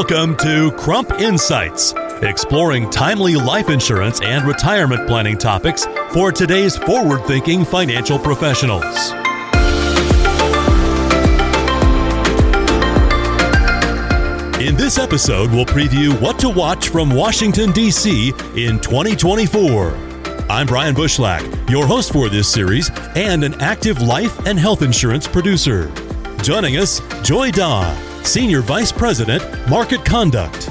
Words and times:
Welcome 0.00 0.34
to 0.38 0.72
Crump 0.78 1.12
Insights, 1.20 1.92
exploring 2.22 2.88
timely 2.88 3.34
life 3.34 3.68
insurance 3.68 4.18
and 4.22 4.46
retirement 4.46 5.06
planning 5.06 5.36
topics 5.36 5.84
for 6.14 6.32
today's 6.32 6.74
forward 6.74 7.22
thinking 7.26 7.66
financial 7.66 8.18
professionals. 8.18 9.10
In 14.58 14.74
this 14.74 14.96
episode, 14.98 15.50
we'll 15.50 15.66
preview 15.66 16.18
what 16.18 16.38
to 16.38 16.48
watch 16.48 16.88
from 16.88 17.10
Washington, 17.10 17.70
D.C. 17.70 18.28
in 18.56 18.80
2024. 18.80 19.90
I'm 20.48 20.66
Brian 20.66 20.94
Bushlack, 20.94 21.68
your 21.68 21.86
host 21.86 22.14
for 22.14 22.30
this 22.30 22.50
series 22.50 22.90
and 23.16 23.44
an 23.44 23.60
active 23.60 24.00
life 24.00 24.46
and 24.46 24.58
health 24.58 24.80
insurance 24.80 25.28
producer. 25.28 25.92
Joining 26.42 26.78
us, 26.78 27.02
Joy 27.22 27.50
Dawe, 27.50 28.09
Senior 28.30 28.60
Vice 28.60 28.92
President, 28.92 29.42
Market 29.68 30.04
Conduct, 30.04 30.68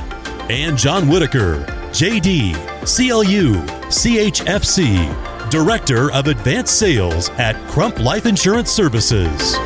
and 0.50 0.78
Jon 0.78 1.10
Whitacre, 1.10 1.66
JD, 1.92 2.54
CLU, 2.86 3.56
CHFC, 3.90 5.50
Director 5.50 6.10
of 6.14 6.28
Advanced 6.28 6.80
Sales 6.80 7.28
at 7.32 7.58
Crump 7.68 8.00
Life 8.00 8.26
Insurance 8.26 8.72
Services. 8.72 9.58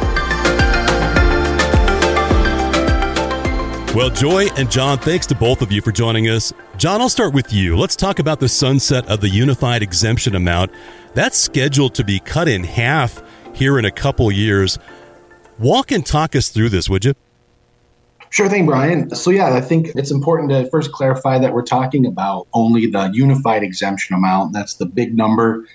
Well, 3.94 4.10
Joy 4.10 4.48
and 4.58 4.72
Jon, 4.72 4.98
thanks 4.98 5.28
to 5.28 5.36
both 5.36 5.62
of 5.62 5.72
you 5.72 5.84
for 5.84 5.92
joining 5.92 6.30
us. 6.30 6.52
Jon, 6.78 7.00
I'll 7.00 7.10
start 7.10 7.36
with 7.36 7.54
you. 7.54 7.78
Let's 7.78 7.96
talk 7.96 8.18
about 8.18 8.40
the 8.40 8.50
sunset 8.50 9.08
of 9.08 9.22
the 9.22 9.30
unified 9.30 9.84
exemption 9.84 10.34
amount. 10.34 10.72
That's 11.14 11.38
scheduled 11.38 11.94
to 11.94 12.04
be 12.04 12.20
cut 12.20 12.48
in 12.48 12.64
half 12.64 13.22
here 13.54 13.78
in 13.78 13.86
a 13.86 13.92
couple 13.92 14.32
years. 14.32 14.80
Walk 15.60 15.92
and 15.92 16.04
talk 16.04 16.36
us 16.36 16.50
through 16.50 16.70
this, 16.70 16.90
would 16.90 17.06
you? 17.06 17.14
Sure 18.34 18.50
thing, 18.50 18.66
Brian. 18.66 19.14
So, 19.14 19.30
yeah, 19.30 19.54
I 19.54 19.62
think 19.62 19.90
it's 19.96 20.10
important 20.10 20.50
to 20.50 20.68
first 20.72 20.92
clarify 20.92 21.38
that 21.38 21.54
we're 21.54 21.62
talking 21.62 22.04
about 22.04 22.48
only 22.54 22.88
the 22.88 23.12
unified 23.14 23.62
exemption 23.62 24.16
amount. 24.16 24.54
That's 24.54 24.74
the 24.78 24.88
big 24.88 25.16
number 25.16 25.68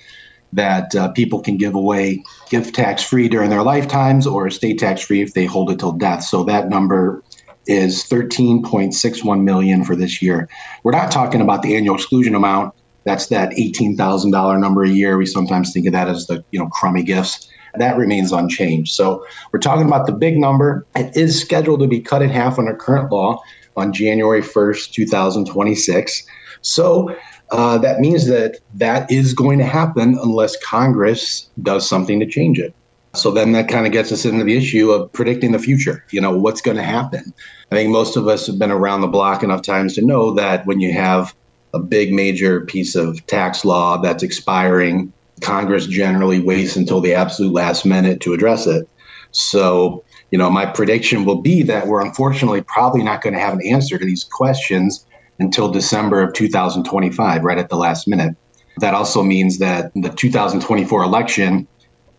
that 0.53 0.93
uh, 0.97 1.13
people 1.13 1.41
can 1.41 1.57
give 1.57 1.77
away 1.77 2.21
gift 2.51 2.75
tax 2.75 3.05
free 3.05 3.29
during 3.29 3.51
their 3.51 3.63
lifetimes 3.63 4.27
or 4.27 4.49
estate 4.49 4.81
tax 4.81 5.03
free 5.03 5.23
if 5.23 5.35
they 5.35 5.45
hold 5.45 5.71
it 5.71 5.79
till 5.79 5.93
death. 5.93 6.25
So, 6.25 6.43
that 6.45 6.69
number 6.69 7.23
is 7.69 8.03
13.61 8.03 9.45
million 9.45 9.85
for 9.85 9.95
this 9.95 10.21
year. 10.21 10.49
We're 10.83 10.91
not 10.91 11.13
talking 11.13 11.41
about 11.41 11.63
the 11.63 11.77
annual 11.77 11.95
exclusion 11.95 12.35
amount. 12.35 12.75
That's 13.05 13.29
that 13.29 13.51
$18,000 13.53 14.59
number 14.59 14.83
a 14.83 14.89
year. 14.89 15.17
We 15.17 15.27
sometimes 15.27 15.73
think 15.73 15.87
of 15.87 15.93
that 15.93 16.09
as 16.09 16.27
the, 16.27 16.45
you 16.51 16.59
know, 16.59 16.69
Crummey 16.71 17.07
gifts. 17.07 17.49
That 17.75 17.97
remains 17.97 18.33
unchanged. 18.33 18.93
So 18.93 19.25
we're 19.53 19.61
talking 19.61 19.87
about 19.87 20.07
the 20.07 20.13
big 20.13 20.39
number. 20.39 20.87
It 20.97 21.17
is 21.17 21.41
scheduled 21.41 21.81
to 21.81 21.87
be 21.87 22.01
cut 22.01 22.23
in 22.23 22.31
half 22.31 22.59
under 22.59 22.75
current 22.75 23.11
law 23.13 23.43
on 23.77 23.93
January 23.93 24.43
1st, 24.43 24.93
2026. 24.93 26.27
So 26.63 27.15
uh, 27.51 27.79
that 27.79 28.01
means 28.01 28.27
that 28.27 28.59
that 28.75 29.11
is 29.11 29.33
going 29.33 29.59
to 29.59 29.65
happen 29.65 30.19
unless 30.23 30.57
Congress 30.63 31.49
does 31.63 31.89
something 31.89 32.21
to 32.21 32.27
change 32.27 32.59
it. 32.59 32.75
So 33.15 33.31
then 33.31 33.53
that 33.53 33.69
kind 33.69 33.87
of 33.87 33.93
gets 33.93 34.13
us 34.13 34.25
into 34.25 34.45
the 34.45 34.57
issue 34.57 34.91
of 34.91 35.11
predicting 35.13 35.53
the 35.53 35.59
future. 35.59 36.05
You 36.11 36.21
know, 36.21 36.37
what's 36.37 36.61
going 36.61 36.77
to 36.77 36.83
happen? 36.83 37.33
I 37.71 37.75
think 37.75 37.91
most 37.91 38.17
of 38.17 38.29
us 38.29 38.47
have 38.47 38.59
been 38.59 38.71
around 38.71 39.01
the 39.01 39.07
block 39.09 39.43
enough 39.43 39.63
times 39.63 39.95
to 39.95 40.05
know 40.05 40.33
that 40.35 40.67
when 40.67 40.81
you 40.81 40.93
have 40.93 41.35
a 41.75 41.79
big 41.79 42.13
major 42.13 42.61
piece 42.63 42.95
of 42.95 43.25
tax 43.27 43.65
law 43.65 43.99
that's 43.99 44.23
expiring, 44.23 45.13
Congress 45.41 45.87
generally 45.87 46.41
waits 46.41 46.77
until 46.77 47.01
the 47.01 47.15
absolute 47.15 47.53
last 47.53 47.85
minute 47.85 48.21
to 48.21 48.35
address 48.35 48.67
it. 48.67 48.89
So, 49.31 50.05
you 50.31 50.39
know, 50.39 50.51
my 50.51 50.67
prediction 50.67 51.25
will 51.25 51.41
be 51.41 51.63
that 51.63 51.87
we're 51.87 52.05
unfortunately 52.05 52.63
probably 52.63 53.03
not 53.03 53.23
going 53.23 53.35
to 53.35 53.41
have 53.41 53.55
an 53.55 53.67
answer 53.67 53.99
to 53.99 54.05
these 54.05 54.25
questions 54.25 55.07
until 55.39 55.71
December 55.71 56.23
of 56.23 56.33
2025, 56.35 57.45
right 57.45 57.59
at 57.59 57.69
the 57.69 57.77
last 57.77 58.09
minute. 58.09 58.35
That 58.81 58.95
also 58.95 59.23
means 59.23 59.59
that 59.59 59.93
the 59.95 60.11
2024 60.11 61.03
election 61.03 61.67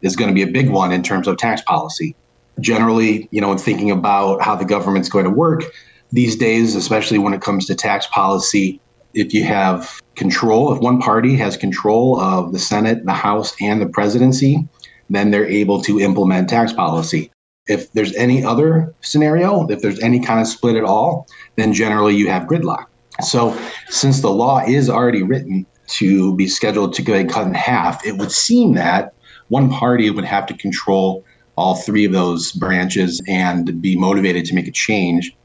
is 0.02 0.16
going 0.16 0.30
to 0.30 0.34
be 0.34 0.42
a 0.44 0.52
big 0.52 0.70
one 0.70 0.92
in 0.92 1.04
terms 1.04 1.28
of 1.28 1.38
tax 1.38 1.62
policy. 1.62 2.16
Generally, 2.60 3.28
you 3.32 3.42
know, 3.42 3.52
in 3.52 3.58
thinking 3.58 3.92
about 3.92 4.42
how 4.42 4.56
the 4.56 4.66
government's 4.66 5.10
going 5.10 5.26
to 5.26 5.32
work 5.32 5.64
these 6.12 6.36
days, 6.36 6.76
especially 6.76 7.18
when 7.18 7.34
it 7.34 7.42
comes 7.42 7.66
to 7.68 7.76
tax 7.76 8.08
policy, 8.08 8.82
if 9.14 9.34
you 9.34 9.44
have 9.44 10.02
control, 10.16 10.74
if 10.74 10.80
one 10.82 11.00
party 11.00 11.36
has 11.36 11.58
control 11.58 12.20
of 12.20 12.52
the 12.52 12.60
Senate, 12.60 13.06
the 13.06 13.14
House, 13.14 13.56
and 13.62 13.82
the 13.82 13.88
presidency, 13.88 14.68
then 15.10 15.32
they're 15.32 15.48
able 15.48 15.82
to 15.82 16.00
implement 16.00 16.50
tax 16.50 16.74
policy. 16.74 17.32
If 17.68 17.92
there's 17.94 18.16
any 18.16 18.44
other 18.44 18.94
scenario, 19.02 19.68
if 19.68 19.82
there's 19.82 20.00
any 20.00 20.20
kind 20.20 20.40
of 20.40 20.48
split 20.48 20.76
at 20.76 20.84
all, 20.84 21.28
then 21.56 21.74
generally 21.74 22.16
you 22.16 22.30
have 22.30 22.44
gridlock. 22.44 22.86
So, 23.22 23.58
since 23.90 24.22
the 24.22 24.30
law 24.30 24.64
is 24.66 24.90
already 24.90 25.24
written 25.24 25.66
to 25.88 26.36
be 26.36 26.48
scheduled 26.48 26.94
to 26.94 27.02
get 27.02 27.30
cut 27.30 27.48
in 27.48 27.54
half, 27.54 28.06
it 28.06 28.18
would 28.18 28.32
seem 28.32 28.76
that 28.76 29.14
one 29.50 29.70
party 29.70 30.10
would 30.10 30.26
have 30.26 30.46
to 30.48 30.54
control 30.54 31.26
all 31.56 31.76
three 31.76 32.06
of 32.06 32.14
those 32.14 32.54
branches 32.54 33.22
and 33.28 33.82
be 33.82 33.98
motivated 33.98 34.46
to 34.46 34.56
make 34.56 34.68
a 34.68 34.72
change 34.72 35.36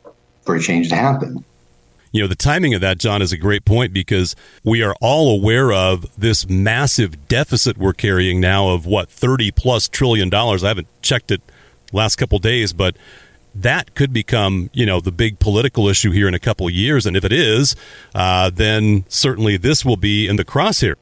for 0.42 0.54
a 0.54 0.60
change 0.60 0.88
to 0.90 0.96
happen. 0.96 1.44
You 2.14 2.20
know, 2.20 2.28
the 2.28 2.36
timing 2.36 2.74
of 2.74 2.80
that, 2.80 2.98
Jon, 2.98 3.22
is 3.22 3.32
a 3.32 3.36
great 3.36 3.64
point 3.64 3.92
because 3.92 4.36
we 4.62 4.84
are 4.84 4.94
all 5.00 5.36
aware 5.36 5.72
of 5.72 6.06
this 6.16 6.48
massive 6.48 7.26
deficit 7.26 7.76
we're 7.76 7.92
carrying 7.92 8.40
now 8.40 8.68
of 8.68 8.86
what, 8.86 9.08
30 9.08 9.50
plus 9.50 9.88
trillion 9.88 10.30
dollars. 10.30 10.62
I 10.62 10.68
haven't 10.68 10.86
checked 11.02 11.32
it 11.32 11.42
last 11.92 12.14
couple 12.14 12.38
days, 12.38 12.72
but 12.72 12.96
that 13.52 13.96
could 13.96 14.12
become, 14.12 14.70
you 14.72 14.86
know, 14.86 15.00
the 15.00 15.10
big 15.10 15.40
political 15.40 15.88
issue 15.88 16.12
here 16.12 16.28
in 16.28 16.34
a 16.34 16.38
couple 16.38 16.70
years. 16.70 17.04
And 17.04 17.16
if 17.16 17.24
it 17.24 17.32
is, 17.32 17.74
uh, 18.14 18.48
then 18.48 19.04
certainly 19.08 19.56
this 19.56 19.84
will 19.84 19.96
be 19.96 20.28
in 20.28 20.36
the 20.36 20.44
crosshair. 20.44 20.94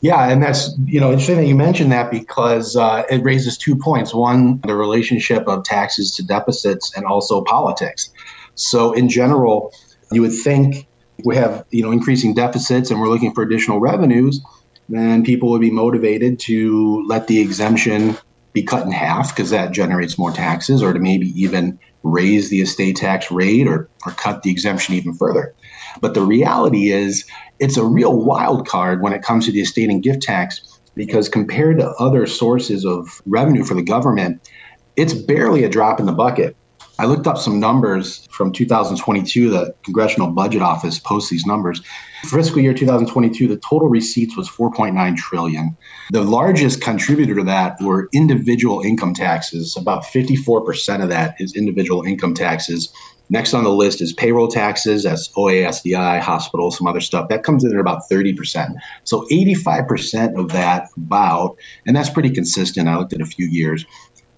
Yeah, 0.00 0.30
and 0.30 0.40
that's 0.40 0.78
you 0.84 1.00
know 1.00 1.10
interesting 1.10 1.38
that 1.38 1.46
you 1.46 1.56
mentioned 1.56 1.90
that 1.90 2.08
because 2.12 2.76
uh, 2.76 3.02
it 3.10 3.20
raises 3.24 3.58
two 3.58 3.74
points: 3.74 4.14
one, 4.14 4.60
the 4.60 4.76
relationship 4.76 5.48
of 5.48 5.64
taxes 5.64 6.14
to 6.14 6.22
deficits, 6.24 6.96
and 6.96 7.04
also 7.04 7.42
politics. 7.42 8.10
So, 8.54 8.92
in 8.92 9.08
general, 9.08 9.72
you 10.12 10.22
would 10.22 10.32
think 10.32 10.86
we 11.24 11.36
have 11.36 11.64
you 11.70 11.82
know 11.82 11.90
increasing 11.90 12.34
deficits 12.34 12.90
and 12.90 13.00
we're 13.00 13.08
looking 13.08 13.32
for 13.32 13.42
additional 13.42 13.80
revenues, 13.80 14.40
then 14.88 15.24
people 15.24 15.50
would 15.50 15.60
be 15.60 15.70
motivated 15.70 16.38
to 16.40 17.04
let 17.06 17.26
the 17.26 17.40
exemption 17.40 18.16
be 18.52 18.62
cut 18.62 18.84
in 18.84 18.92
half 18.92 19.34
because 19.34 19.50
that 19.50 19.72
generates 19.72 20.18
more 20.18 20.30
taxes, 20.30 20.82
or 20.82 20.92
to 20.92 20.98
maybe 20.98 21.28
even 21.40 21.78
raise 22.02 22.48
the 22.48 22.60
estate 22.60 22.96
tax 22.96 23.30
rate 23.30 23.66
or, 23.66 23.88
or 24.06 24.12
cut 24.12 24.42
the 24.42 24.50
exemption 24.50 24.94
even 24.94 25.12
further. 25.14 25.54
But 26.00 26.14
the 26.14 26.22
reality 26.22 26.90
is, 26.90 27.24
it's 27.58 27.76
a 27.76 27.84
real 27.84 28.16
wild 28.24 28.66
card 28.66 29.02
when 29.02 29.12
it 29.12 29.22
comes 29.22 29.46
to 29.46 29.52
the 29.52 29.60
estate 29.60 29.90
and 29.90 30.02
gift 30.02 30.22
tax 30.22 30.80
because 30.94 31.28
compared 31.28 31.78
to 31.78 31.90
other 31.98 32.26
sources 32.26 32.84
of 32.84 33.20
revenue 33.26 33.64
for 33.64 33.74
the 33.74 33.82
government, 33.82 34.48
it's 34.96 35.14
barely 35.14 35.64
a 35.64 35.68
drop 35.68 36.00
in 36.00 36.06
the 36.06 36.12
bucket. 36.12 36.56
I 37.00 37.06
looked 37.06 37.28
up 37.28 37.38
some 37.38 37.60
numbers 37.60 38.26
from 38.32 38.52
2022. 38.52 39.50
The 39.50 39.72
Congressional 39.84 40.32
Budget 40.32 40.62
Office 40.62 40.98
posts 40.98 41.30
these 41.30 41.46
numbers. 41.46 41.80
Fiscal 42.24 42.60
year 42.60 42.74
2022, 42.74 43.46
the 43.46 43.56
total 43.58 43.88
receipts 43.88 44.36
was 44.36 44.48
4.9 44.48 45.16
trillion. 45.16 45.76
The 46.10 46.22
largest 46.22 46.80
contributor 46.80 47.36
to 47.36 47.44
that 47.44 47.80
were 47.80 48.08
individual 48.12 48.80
income 48.80 49.14
taxes. 49.14 49.76
About 49.76 50.02
54% 50.02 51.00
of 51.00 51.08
that 51.08 51.36
is 51.38 51.54
individual 51.54 52.02
income 52.02 52.34
taxes. 52.34 52.92
Next 53.30 53.52
on 53.52 53.62
the 53.62 53.70
list 53.70 54.00
is 54.00 54.12
payroll 54.14 54.48
taxes, 54.48 55.04
that's 55.04 55.28
OASDI, 55.36 56.20
hospitals, 56.20 56.78
some 56.78 56.86
other 56.86 57.00
stuff. 57.00 57.28
That 57.28 57.42
comes 57.42 57.62
in 57.62 57.74
at 57.74 57.80
about 57.80 58.08
30%. 58.10 58.74
So 59.04 59.26
85% 59.30 60.38
of 60.38 60.50
that, 60.52 60.88
about, 60.96 61.56
and 61.86 61.94
that's 61.94 62.08
pretty 62.08 62.30
consistent. 62.30 62.88
I 62.88 62.96
looked 62.96 63.12
at 63.12 63.20
a 63.20 63.26
few 63.26 63.46
years, 63.46 63.84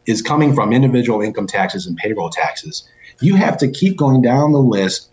is 0.07 0.23
coming 0.23 0.55
from 0.55 0.73
individual 0.73 1.21
income 1.21 1.47
taxes 1.47 1.87
and 1.87 1.97
payroll 1.97 2.31
taxes. 2.31 2.89
You 3.21 3.35
have 3.37 3.57
to 3.59 3.71
keep 3.71 3.97
going 3.97 4.23
down 4.23 4.53
the 4.53 4.59
list 4.59 5.11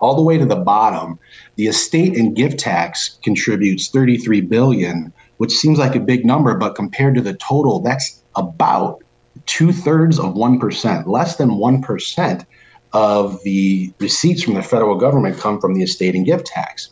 all 0.00 0.14
the 0.14 0.22
way 0.22 0.38
to 0.38 0.46
the 0.46 0.56
bottom. 0.56 1.18
The 1.56 1.66
estate 1.66 2.16
and 2.16 2.36
gift 2.36 2.58
tax 2.60 3.18
contributes 3.22 3.88
33 3.88 4.42
billion, 4.42 5.12
which 5.38 5.52
seems 5.52 5.78
like 5.78 5.96
a 5.96 6.00
big 6.00 6.24
number, 6.24 6.56
but 6.56 6.74
compared 6.74 7.14
to 7.16 7.20
the 7.20 7.34
total, 7.34 7.80
that's 7.80 8.22
about 8.36 9.02
two 9.46 9.72
thirds 9.72 10.18
of 10.18 10.34
1%, 10.34 11.06
less 11.06 11.36
than 11.36 11.50
1% 11.50 12.46
of 12.92 13.42
the 13.42 13.92
receipts 13.98 14.42
from 14.42 14.54
the 14.54 14.62
federal 14.62 14.96
government 14.96 15.38
come 15.38 15.60
from 15.60 15.74
the 15.74 15.82
estate 15.82 16.14
and 16.14 16.24
gift 16.24 16.46
tax. 16.46 16.90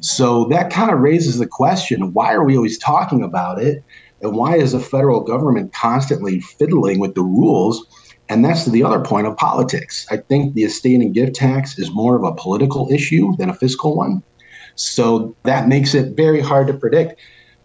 So 0.00 0.44
that 0.46 0.70
kind 0.70 0.90
of 0.90 1.00
raises 1.00 1.38
the 1.38 1.46
question 1.46 2.12
why 2.12 2.32
are 2.32 2.44
we 2.44 2.56
always 2.56 2.78
talking 2.78 3.22
about 3.22 3.60
it? 3.60 3.82
And 4.26 4.36
why 4.36 4.56
is 4.56 4.72
the 4.72 4.80
federal 4.80 5.20
government 5.20 5.72
constantly 5.72 6.40
fiddling 6.40 6.98
with 6.98 7.14
the 7.14 7.22
rules? 7.22 7.86
And 8.28 8.44
that's 8.44 8.64
the 8.64 8.82
other 8.82 9.00
point 9.00 9.26
of 9.26 9.36
politics. 9.36 10.06
I 10.10 10.16
think 10.16 10.54
the 10.54 10.64
estate 10.64 11.00
and 11.00 11.14
gift 11.14 11.36
tax 11.36 11.78
is 11.78 11.90
more 11.92 12.16
of 12.16 12.24
a 12.24 12.34
political 12.34 12.90
issue 12.90 13.36
than 13.36 13.48
a 13.48 13.54
fiscal 13.54 13.96
one. 13.96 14.22
So 14.74 15.34
that 15.44 15.68
makes 15.68 15.94
it 15.94 16.16
very 16.16 16.40
hard 16.40 16.66
to 16.66 16.74
predict. 16.74 17.20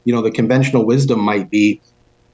You 0.05 0.13
know, 0.13 0.21
the 0.21 0.31
conventional 0.31 0.85
wisdom 0.85 1.19
might 1.19 1.49
be 1.49 1.81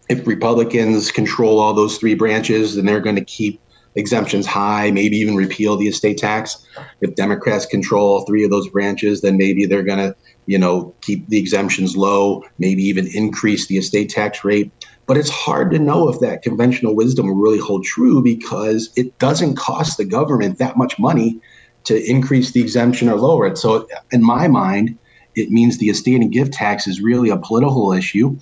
if 0.10 0.26
Republicans 0.28 1.12
control 1.12 1.60
all 1.60 1.74
those 1.74 1.98
three 1.98 2.16
branches, 2.16 2.76
then 2.76 2.86
they're 2.86 3.00
going 3.00 3.16
to 3.16 3.26
keep 3.26 3.62
exemptions 3.96 4.46
high, 4.46 4.92
maybe 4.92 5.18
even 5.18 5.36
repeal 5.36 5.76
the 5.76 5.88
estate 5.88 6.18
tax. 6.18 6.66
If 7.02 7.16
Democrats 7.16 7.66
control 7.66 8.26
three 8.26 8.44
of 8.44 8.52
those 8.52 8.70
branches, 8.70 9.22
then 9.22 9.38
maybe 9.38 9.66
they're 9.66 9.84
going 9.84 10.00
to, 10.00 10.16
you 10.48 10.58
know, 10.58 10.96
keep 11.02 11.28
the 11.28 11.38
exemptions 11.38 11.96
low, 11.96 12.44
maybe 12.58 12.82
even 12.84 13.08
increase 13.14 13.68
the 13.68 13.78
estate 13.78 14.10
tax 14.10 14.44
rate. 14.44 14.72
But 15.06 15.18
it's 15.18 15.30
hard 15.30 15.72
to 15.72 15.80
know 15.80 16.10
if 16.10 16.20
that 16.22 16.42
conventional 16.42 16.96
wisdom 16.96 17.28
will 17.28 17.36
really 17.36 17.60
hold 17.60 17.86
true 17.86 18.24
because 18.24 18.90
it 18.96 19.18
doesn't 19.20 19.56
cost 19.56 19.98
the 19.98 20.06
government 20.06 20.58
that 20.58 20.78
much 20.78 20.98
money 20.98 21.40
to 21.84 22.04
increase 22.10 22.52
the 22.52 22.62
exemption 22.62 23.08
or 23.08 23.16
lower 23.16 23.46
it. 23.46 23.58
So, 23.58 23.88
in 24.12 24.24
my 24.24 24.48
mind, 24.48 24.98
it 25.36 25.52
means 25.52 25.78
the 25.78 25.90
estate 25.90 26.20
and 26.20 26.32
gift 26.32 26.54
tax 26.54 26.88
is 26.88 27.00
really 27.00 27.30
a 27.30 27.38
political 27.38 27.94
issue 27.94 28.38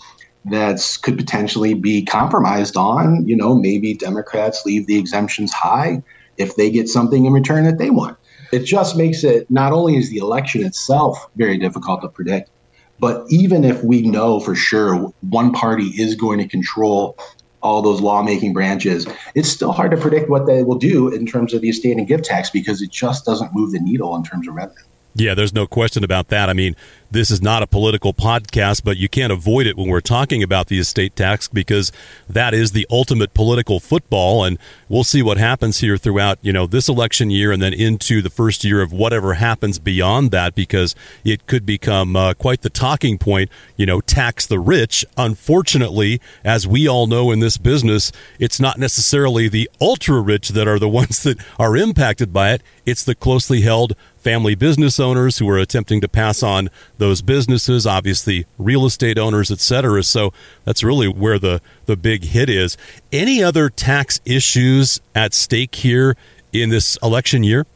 that 0.45 0.79
could 1.03 1.17
potentially 1.17 1.73
be 1.73 2.05
compromised 2.05 2.77
on. 2.77 3.27
You 3.27 3.35
know, 3.35 3.55
maybe 3.55 3.95
Democrats 3.95 4.63
leave 4.65 4.87
the 4.87 4.97
exemptions 4.97 5.51
high 5.51 6.03
if 6.37 6.55
they 6.55 6.69
get 6.69 6.87
something 6.87 7.25
in 7.25 7.33
return 7.33 7.63
that 7.65 7.77
they 7.77 7.89
want. 7.89 8.17
It 8.55 8.63
just 8.63 8.95
makes 8.95 9.25
it 9.25 9.51
not 9.51 9.73
only 9.73 9.97
is 9.97 10.09
the 10.09 10.17
election 10.19 10.63
itself 10.63 11.27
very 11.35 11.57
difficult 11.57 12.01
to 12.03 12.07
predict, 12.07 12.49
but 13.01 13.25
even 13.27 13.65
if 13.65 13.83
we 13.83 14.01
know 14.03 14.39
for 14.39 14.55
sure 14.55 15.11
one 15.29 15.51
party 15.51 15.87
is 15.87 16.15
going 16.15 16.39
to 16.39 16.47
control 16.47 17.17
all 17.61 17.81
those 17.81 17.99
lawmaking 17.99 18.53
branches, 18.53 19.05
it's 19.33 19.49
still 19.49 19.73
hard 19.73 19.91
to 19.91 19.97
predict 19.97 20.29
what 20.29 20.45
they 20.45 20.63
will 20.63 20.77
do 20.77 21.09
in 21.09 21.25
terms 21.25 21.53
of 21.53 21.59
the 21.59 21.67
estate 21.67 21.97
and 21.97 22.07
gift 22.07 22.23
tax 22.23 22.49
because 22.49 22.81
it 22.81 22.91
just 22.91 23.25
doesn't 23.25 23.53
move 23.53 23.73
the 23.73 23.79
needle 23.79 24.15
in 24.15 24.23
terms 24.23 24.47
of 24.47 24.53
revenue. 24.53 24.85
Yeah, 25.17 25.33
there's 25.33 25.53
no 25.53 25.65
question 25.65 26.03
about 26.03 26.27
that. 26.27 26.50
I 26.50 26.53
mean, 26.53 26.75
this 27.09 27.31
is 27.31 27.41
not 27.41 27.63
a 27.63 27.67
political 27.67 28.13
podcast, 28.13 28.83
but 28.83 28.97
you 28.97 29.07
can't 29.07 29.31
avoid 29.31 29.65
it 29.65 29.77
when 29.77 29.88
we're 29.88 30.01
talking 30.01 30.44
about 30.44 30.67
the 30.67 30.77
estate 30.77 31.15
tax 31.15 31.47
because 31.47 31.94
that 32.27 32.53
is 32.53 32.73
the 32.73 32.85
ultimate 32.91 33.33
political 33.33 33.79
football. 33.79 34.44
And 34.44 34.59
we'll 34.89 35.06
see 35.06 35.23
what 35.23 35.38
happens 35.38 35.79
here 35.79 35.95
throughout, 35.95 36.38
you 36.41 36.51
know, 36.51 36.67
this 36.67 36.89
election 36.89 37.29
year 37.29 37.53
and 37.53 37.62
then 37.62 37.73
into 37.73 38.21
the 38.21 38.29
first 38.29 38.65
year 38.65 38.81
of 38.81 38.91
whatever 38.91 39.35
happens 39.35 39.79
beyond 39.79 40.31
that 40.31 40.53
because 40.53 40.94
it 41.23 41.47
could 41.47 41.65
become 41.65 42.17
uh, 42.17 42.33
quite 42.33 42.62
the 42.62 42.69
talking 42.69 43.17
point, 43.17 43.50
you 43.77 43.85
know, 43.85 44.01
tax 44.01 44.45
the 44.45 44.59
rich. 44.59 45.06
Unfortunately, 45.15 46.19
as 46.44 46.67
we 46.67 46.89
all 46.89 47.07
know 47.07 47.31
in 47.31 47.39
this 47.39 47.56
business, 47.56 48.12
it's 48.38 48.59
not 48.59 48.77
necessarily 48.77 49.47
the 49.47 49.69
ultra 49.79 50.19
rich 50.19 50.50
that 50.50 50.67
are 50.67 50.79
the 50.79 50.89
ones 50.95 51.23
that 51.23 51.38
are 51.57 51.77
impacted 51.77 52.33
by 52.33 52.51
it. 52.51 52.62
It's 52.85 53.06
the 53.06 53.15
closely 53.15 53.62
held 53.62 53.95
family 54.25 54.56
business 54.56 55.00
owners 55.00 55.38
who 55.38 55.48
are 55.48 55.60
attempting 55.60 56.01
to 56.01 56.07
pass 56.07 56.42
on 56.42 56.68
those 56.98 57.22
businesses, 57.22 57.86
obviously 57.86 58.48
real 58.57 58.83
estate 58.88 59.19
owners, 59.19 59.51
et 59.51 59.60
cetera. 59.60 60.01
So 60.01 60.33
that's 60.63 60.83
really 60.83 61.07
where 61.07 61.38
the, 61.38 61.62
the 61.86 61.95
big 61.95 62.24
hit 62.24 62.50
is. 62.50 62.75
Any 63.12 63.44
other 63.44 63.69
tax 63.69 64.19
issues 64.25 65.00
at 65.13 65.36
stake 65.36 65.75
here 65.75 66.18
in 66.51 66.69
this 66.69 66.98
election 67.04 67.44
year? 67.44 67.68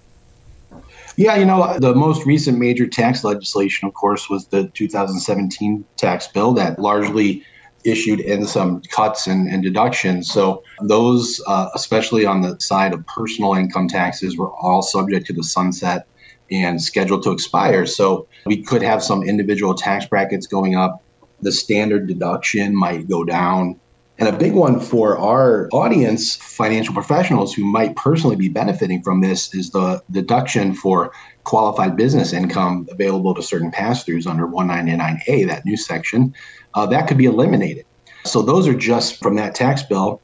Yeah, 1.18 1.36
you 1.36 1.46
know, 1.46 1.78
the 1.78 1.94
most 1.94 2.26
recent 2.26 2.58
major 2.58 2.88
tax 2.88 3.24
legislation, 3.24 3.88
of 3.88 3.94
course, 3.94 4.28
was 4.28 4.48
the 4.48 4.70
2017 4.70 5.86
tax 5.98 6.30
bill 6.30 6.54
that 6.54 6.80
largely 6.80 7.44
issued 7.84 8.22
in 8.22 8.48
some 8.48 8.82
cuts 8.90 9.28
and, 9.28 9.48
and 9.48 9.62
deductions. 9.62 10.32
So 10.32 10.64
those, 10.82 11.44
uh, 11.46 11.70
especially 11.76 12.26
on 12.26 12.42
the 12.42 12.60
side 12.60 12.92
of 12.92 13.06
personal 13.06 13.54
income 13.54 13.88
taxes, 13.88 14.36
were 14.36 14.50
all 14.50 14.82
subject 14.82 15.28
to 15.28 15.34
the 15.34 15.44
sunset 15.44 16.08
and 16.52 16.82
scheduled 16.82 17.24
to 17.24 17.32
expire. 17.32 17.86
So 17.86 18.28
we 18.46 18.62
could 18.62 18.82
have 18.82 19.04
some 19.04 19.24
individual 19.24 19.74
tax 19.74 20.06
brackets 20.06 20.48
going 20.48 20.76
up. 20.76 21.04
The 21.42 21.52
standard 21.52 22.08
deduction 22.08 22.76
might 22.76 23.08
go 23.08 23.24
down. 23.24 23.80
And 24.20 24.28
a 24.28 24.38
big 24.38 24.52
one 24.52 24.82
for 24.82 25.18
our 25.18 25.70
audience, 25.72 26.36
financial 26.36 26.94
professionals 26.94 27.54
who 27.54 27.64
might 27.64 27.96
personally 27.96 28.36
be 28.36 28.50
benefiting 28.50 29.02
from 29.02 29.22
this, 29.22 29.54
is 29.56 29.70
the 29.72 30.04
deduction 30.12 30.74
for 30.74 31.14
qualified 31.46 31.96
business 31.96 32.34
income 32.34 32.86
available 32.92 33.34
to 33.34 33.42
certain 33.42 33.72
pass 33.72 34.04
throughs 34.04 34.28
under 34.28 34.46
199A, 34.46 35.48
that 35.48 35.66
new 35.66 35.78
section. 35.78 36.34
Uh, 36.74 36.86
that 36.88 37.08
could 37.08 37.18
be 37.18 37.26
eliminated. 37.26 37.86
So 38.26 38.42
those 38.42 38.68
are 38.68 38.74
just 38.74 39.22
from 39.24 39.36
that 39.38 39.56
tax 39.56 39.84
bill. 39.84 40.22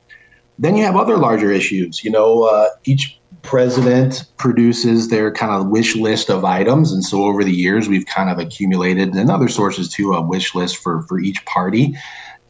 Then 0.60 0.76
you 0.76 0.84
have 0.84 0.98
other 0.98 1.18
larger 1.18 1.52
issues. 1.52 2.04
You 2.04 2.12
know, 2.12 2.44
uh, 2.44 2.68
each 2.84 3.18
president 3.46 4.26
produces 4.38 5.10
their 5.10 5.32
kind 5.32 5.52
of 5.52 5.70
wish 5.70 5.96
list 5.96 6.30
of 6.30 6.44
items. 6.44 6.92
And 6.92 7.04
so 7.04 7.24
over 7.24 7.44
the 7.44 7.52
years, 7.52 7.88
we've 7.88 8.06
kind 8.06 8.30
of 8.30 8.40
accumulated, 8.40 9.14
and 9.14 9.30
other 9.30 9.48
sources 9.48 9.90
too, 9.90 10.14
a 10.14 10.22
wish 10.22 10.56
list 10.56 10.78
for, 10.78 11.04
for 11.04 11.20
each 11.20 11.44
party. 11.46 11.96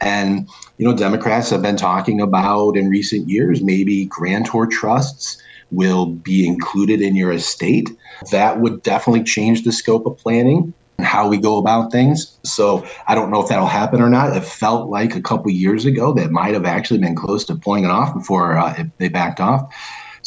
And, 0.01 0.50
you 0.77 0.88
know, 0.88 0.95
Democrats 0.95 1.50
have 1.50 1.62
been 1.62 1.77
talking 1.77 2.21
about 2.21 2.77
in 2.77 2.89
recent 2.89 3.30
years 3.30 3.62
maybe 3.62 4.06
grantor 4.06 4.68
trusts 4.68 5.42
will 5.71 6.07
be 6.07 6.47
included 6.47 7.01
in 7.01 7.15
your 7.15 7.31
estate. 7.31 7.89
That 8.31 8.59
would 8.59 8.83
definitely 8.83 9.24
change 9.24 9.63
the 9.63 9.71
scope 9.71 10.06
of 10.06 10.18
planning 10.18 10.74
and 10.98 11.07
how 11.07 11.27
we 11.27 11.38
go 11.38 11.57
about 11.57 11.91
things. 11.91 12.38
So 12.44 12.86
I 13.07 13.15
don't 13.15 13.31
know 13.31 13.41
if 13.41 13.50
that'll 13.50 13.65
happen 13.68 14.01
or 14.01 14.09
not. 14.09 14.36
It 14.36 14.44
felt 14.44 14.89
like 14.89 15.15
a 15.15 15.21
couple 15.21 15.51
years 15.51 15.86
ago 15.86 16.13
that 16.13 16.31
might 16.31 16.53
have 16.53 16.65
actually 16.65 17.00
been 17.00 17.15
close 17.15 17.44
to 17.45 17.56
pulling 17.56 17.83
it 17.83 17.91
off 17.91 18.13
before 18.13 18.57
uh, 18.57 18.83
they 18.98 19.09
backed 19.09 19.39
off. 19.39 19.74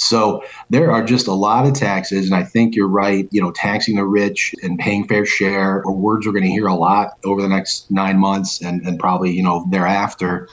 So 0.01 0.45
there 0.71 0.93
are 0.93 1.05
just 1.05 1.27
a 1.27 1.33
lot 1.33 1.67
of 1.67 1.75
taxes. 1.75 2.27
And 2.27 2.35
I 2.35 2.45
think 2.45 2.75
you're 2.75 2.89
right, 2.89 3.29
you 3.31 3.41
know, 3.41 3.51
taxing 3.51 3.97
the 3.97 4.05
rich 4.05 4.55
and 4.63 4.79
paying 4.79 5.07
fair 5.09 5.27
share 5.27 5.79
are 5.87 5.93
words 5.93 6.27
we're 6.27 6.33
going 6.33 6.45
to 6.45 6.51
hear 6.51 6.67
a 6.67 6.75
lot 6.75 7.19
over 7.25 7.43
the 7.43 7.49
next 7.49 7.91
nine 7.91 8.19
months 8.19 8.63
and, 8.63 8.87
and 8.87 8.99
probably, 8.99 9.33
you 9.33 9.43
know, 9.43 9.67
thereafter. 9.71 10.49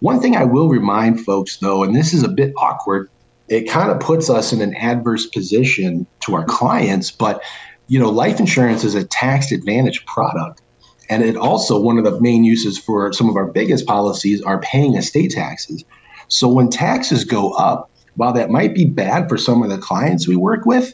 One 0.00 0.20
thing 0.20 0.36
I 0.36 0.44
will 0.44 0.68
remind 0.68 1.24
folks, 1.24 1.58
though, 1.58 1.84
and 1.84 1.94
this 1.94 2.12
is 2.12 2.22
a 2.22 2.28
bit 2.28 2.52
awkward, 2.56 3.10
it 3.48 3.68
kind 3.68 3.90
of 3.90 4.00
puts 4.00 4.30
us 4.30 4.52
in 4.52 4.60
an 4.60 4.74
adverse 4.76 5.26
position 5.26 6.06
to 6.20 6.34
our 6.34 6.44
clients, 6.44 7.10
but 7.10 7.42
you 7.90 7.98
know, 7.98 8.08
life 8.08 8.38
insurance 8.38 8.84
is 8.84 8.94
a 8.94 9.04
tax 9.04 9.50
advantage 9.50 10.06
product. 10.06 10.62
And 11.10 11.24
it 11.24 11.36
also, 11.36 11.80
one 11.80 11.98
of 11.98 12.04
the 12.04 12.20
main 12.20 12.44
uses 12.44 12.78
for 12.78 13.12
some 13.12 13.28
of 13.28 13.34
our 13.34 13.46
biggest 13.46 13.84
policies 13.84 14.40
are 14.42 14.60
paying 14.60 14.94
estate 14.94 15.32
taxes. 15.32 15.84
So 16.28 16.46
when 16.46 16.70
taxes 16.70 17.24
go 17.24 17.50
up, 17.54 17.89
while 18.20 18.34
that 18.34 18.50
might 18.50 18.74
be 18.74 18.84
bad 18.84 19.30
for 19.30 19.38
some 19.38 19.62
of 19.62 19.70
the 19.70 19.78
clients 19.78 20.28
we 20.28 20.36
work 20.36 20.66
with, 20.66 20.92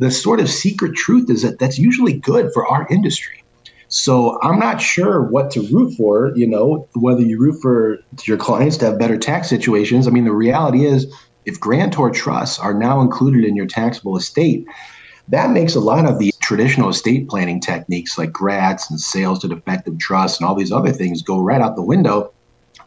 the 0.00 0.10
sort 0.10 0.40
of 0.40 0.50
secret 0.50 0.96
truth 0.96 1.30
is 1.30 1.42
that 1.42 1.60
that's 1.60 1.78
usually 1.78 2.14
good 2.14 2.52
for 2.52 2.66
our 2.66 2.84
industry. 2.90 3.44
So 3.86 4.40
I'm 4.42 4.58
not 4.58 4.80
sure 4.80 5.22
what 5.22 5.52
to 5.52 5.62
root 5.68 5.94
for, 5.94 6.32
you 6.34 6.48
know, 6.48 6.88
whether 6.94 7.20
you 7.20 7.38
root 7.38 7.62
for 7.62 7.98
your 8.24 8.36
clients 8.36 8.76
to 8.78 8.86
have 8.86 8.98
better 8.98 9.16
tax 9.16 9.48
situations. 9.48 10.08
I 10.08 10.10
mean, 10.10 10.24
the 10.24 10.32
reality 10.32 10.84
is 10.84 11.06
if 11.44 11.60
grantor 11.60 12.10
trusts 12.10 12.58
are 12.58 12.74
now 12.74 13.00
included 13.00 13.44
in 13.44 13.54
your 13.54 13.66
taxable 13.66 14.16
estate, 14.16 14.66
that 15.28 15.50
makes 15.50 15.76
a 15.76 15.80
lot 15.80 16.06
of 16.10 16.18
the 16.18 16.32
traditional 16.42 16.88
estate 16.88 17.28
planning 17.28 17.60
techniques 17.60 18.18
like 18.18 18.32
GRATs 18.32 18.90
and 18.90 19.00
sales 19.00 19.38
to 19.38 19.48
defective 19.48 19.96
trusts 19.98 20.40
and 20.40 20.48
all 20.48 20.56
these 20.56 20.72
other 20.72 20.90
things 20.90 21.22
go 21.22 21.38
right 21.40 21.60
out 21.60 21.76
the 21.76 21.82
window 21.82 22.34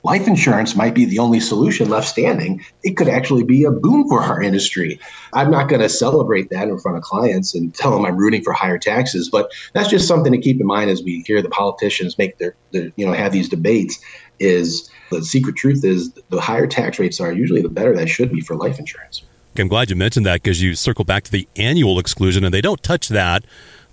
life 0.08 0.26
insurance 0.26 0.74
might 0.74 0.96
be 0.96 1.04
the 1.04 1.20
only 1.20 1.42
solution 1.42 1.90
left 1.90 2.08
standing. 2.08 2.64
It 2.82 2.96
could 2.96 3.10
actually 3.10 3.44
be 3.44 3.66
a 3.66 3.72
boom 3.72 4.08
for 4.08 4.22
our 4.22 4.42
industry. 4.42 4.98
I'm 5.34 5.52
not 5.52 5.68
going 5.68 5.82
to 5.82 5.90
celebrate 5.90 6.50
that 6.50 6.70
in 6.70 6.80
front 6.80 6.96
of 6.96 7.04
clients 7.04 7.54
and 7.54 7.76
tell 7.76 7.92
them 7.92 8.06
I'm 8.06 8.16
rooting 8.16 8.42
for 8.42 8.54
higher 8.54 8.78
taxes, 8.78 9.30
but 9.30 9.52
that's 9.74 9.90
just 9.90 10.08
something 10.08 10.32
to 10.32 10.38
keep 10.38 10.62
in 10.62 10.66
mind 10.66 10.90
as 10.90 11.04
we 11.04 11.26
hear 11.28 11.42
the 11.42 11.50
politicians 11.50 12.18
make 12.18 12.38
their, 12.38 12.56
their 12.72 12.90
you 12.96 13.06
know, 13.06 13.12
have 13.12 13.34
these 13.34 13.50
debates. 13.50 14.00
Is 14.40 14.90
the 15.10 15.26
secret 15.26 15.58
truth 15.58 15.84
is 15.84 16.14
the 16.30 16.40
higher 16.40 16.68
tax 16.68 17.00
rates 17.00 17.20
are 17.20 17.34
usually 17.34 17.62
the 17.62 17.70
better 17.70 17.94
that 17.96 18.08
should 18.08 18.32
be 18.32 18.40
for 18.40 18.56
life 18.56 18.80
insurance. 18.80 19.24
I'm 19.60 19.68
glad 19.68 19.90
you 19.90 19.96
mentioned 19.96 20.26
that 20.26 20.44
because 20.44 20.62
you 20.62 20.76
circle 20.76 21.06
back 21.06 21.24
to 21.24 21.32
the 21.32 21.48
annual 21.56 22.00
exclusion 22.00 22.44
and 22.44 22.54
they 22.54 22.62
don't 22.62 22.82
touch 22.84 23.10
that 23.10 23.44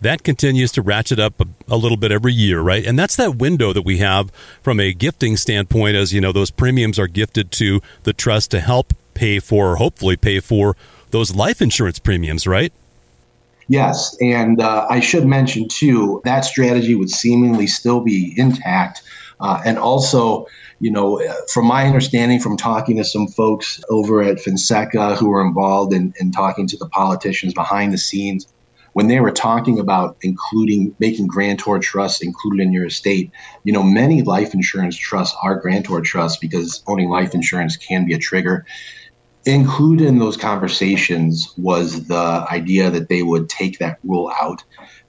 that 0.00 0.23
continues 0.23 0.71
to 0.73 0.83
ratchet 0.83 1.18
up 1.18 1.40
a, 1.40 1.47
a, 1.68 1.76
little 1.76 1.97
bit 1.97 2.12
every 2.12 2.33
year, 2.33 2.61
right? 2.61 2.85
And 2.85 2.99
that's 2.99 3.16
that 3.16 3.37
window 3.37 3.73
that 3.73 3.83
we 3.83 3.99
have 3.99 4.30
from 4.61 4.78
a 4.78 4.92
gifting 4.92 5.37
standpoint, 5.37 5.97
as 5.97 6.12
you 6.12 6.21
know, 6.21 6.30
those 6.30 6.50
premiums 6.50 6.99
are 6.99 7.06
gifted 7.06 7.50
to 7.52 7.80
the 8.02 8.12
trust 8.12 8.50
to 8.50 8.61
help 8.61 8.92
pay 9.14 9.38
for, 9.38 9.73
or 9.73 9.76
hopefully 9.76 10.16
pay 10.16 10.40
for, 10.40 10.76
those 11.11 11.35
life 11.35 11.62
insurance 11.62 11.99
premiums, 11.99 12.47
right? 12.47 12.73
Yes, 13.68 14.14
and 14.21 14.61
uh, 14.61 14.87
I 14.90 15.00
should 15.00 15.26
mention 15.26 15.68
too 15.68 16.21
that 16.25 16.44
strategy 16.44 16.94
would 16.94 17.11
seemingly 17.11 17.66
still 17.66 18.00
be 18.00 18.35
intact, 18.37 19.02
uh, 19.40 19.60
and 19.64 19.78
also, 19.78 20.46
you 20.80 20.90
know, 20.90 21.20
from 21.52 21.66
my 21.66 21.86
understanding, 21.86 22.40
from 22.40 22.56
talking 22.56 22.96
to 22.96 23.04
some 23.04 23.26
folks 23.28 23.82
over 23.90 24.22
at 24.22 24.38
Finseca 24.38 25.16
who 25.16 25.28
were 25.28 25.44
involved 25.44 25.92
in, 25.92 26.14
in 26.20 26.30
talking 26.30 26.66
to 26.68 26.76
the 26.76 26.88
politicians 26.88 27.54
behind 27.54 27.92
the 27.92 27.98
scenes, 27.98 28.46
when 28.94 29.08
they 29.08 29.20
were 29.20 29.32
talking 29.32 29.78
about 29.78 30.16
including 30.22 30.94
making 30.98 31.26
grantor 31.26 31.78
trusts 31.78 32.22
included 32.22 32.62
in 32.62 32.72
your 32.72 32.86
estate, 32.86 33.30
you 33.64 33.72
know, 33.72 33.82
many 33.82 34.22
life 34.22 34.54
insurance 34.54 34.96
trusts 34.96 35.36
are 35.42 35.56
grantor 35.56 36.00
trusts 36.00 36.38
because 36.38 36.82
owning 36.86 37.08
life 37.08 37.34
insurance 37.34 37.76
can 37.76 38.06
be 38.06 38.14
a 38.14 38.18
trigger. 38.18 38.64
Included 39.46 40.06
in 40.06 40.18
those 40.18 40.36
conversations 40.36 41.52
was 41.56 42.06
the 42.08 42.46
idea 42.50 42.90
that 42.90 43.08
they 43.08 43.22
would 43.22 43.48
take 43.48 43.78
that 43.78 43.98
rule 44.04 44.32
out 44.40 44.64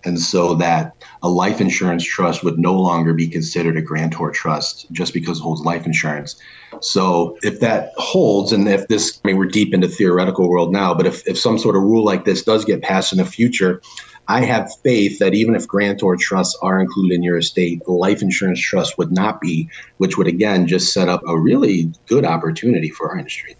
and 0.06 0.20
so 0.20 0.54
that 0.56 0.94
a 1.24 1.30
life 1.30 1.60
insurance 1.60 2.04
trust 2.04 2.44
would 2.44 2.60
no 2.60 2.74
longer 2.74 3.14
be 3.14 3.28
considered 3.28 3.76
a 3.76 3.82
grantor 3.82 4.30
trust 4.30 4.86
just 4.92 5.14
because 5.14 5.40
it 5.40 5.42
holds 5.42 5.62
life 5.62 5.86
insurance. 5.86 6.36
So 6.82 7.38
if 7.42 7.60
that 7.62 7.92
holds, 7.98 8.52
and 8.52 8.68
if 8.68 8.88
this, 8.88 9.20
I 9.24 9.30
mean, 9.30 9.38
we're 9.38 9.46
deep 9.46 9.74
into 9.74 9.88
theoretical 9.88 10.48
world 10.48 10.72
now, 10.72 10.94
but 10.94 11.08
if, 11.08 11.28
if 11.28 11.40
some 11.40 11.58
sort 11.58 11.76
of 11.76 11.82
rule 11.82 12.06
like 12.06 12.26
this 12.26 12.44
does 12.44 12.66
get 12.66 12.84
passed 12.84 13.12
in 13.12 13.18
the 13.18 13.26
future, 13.26 13.82
I 14.28 14.42
have 14.42 14.70
faith 14.84 15.20
that 15.20 15.34
even 15.34 15.56
if 15.56 15.68
grantor 15.68 16.16
trusts 16.16 16.58
are 16.62 16.80
included 16.80 17.16
in 17.16 17.24
your 17.24 17.38
estate, 17.38 17.82
the 17.86 17.92
life 17.92 18.22
insurance 18.22 18.60
trust 18.60 18.98
would 18.98 19.12
not 19.12 19.40
be, 19.40 19.70
which 19.98 20.18
would 20.18 20.28
again 20.28 20.68
just 20.68 20.94
set 20.94 21.10
up 21.10 21.22
a 21.28 21.40
really 21.40 21.92
good 22.08 22.26
opportunity 22.26 22.90
for 22.90 23.10
our 23.10 23.18
industry. 23.18 23.56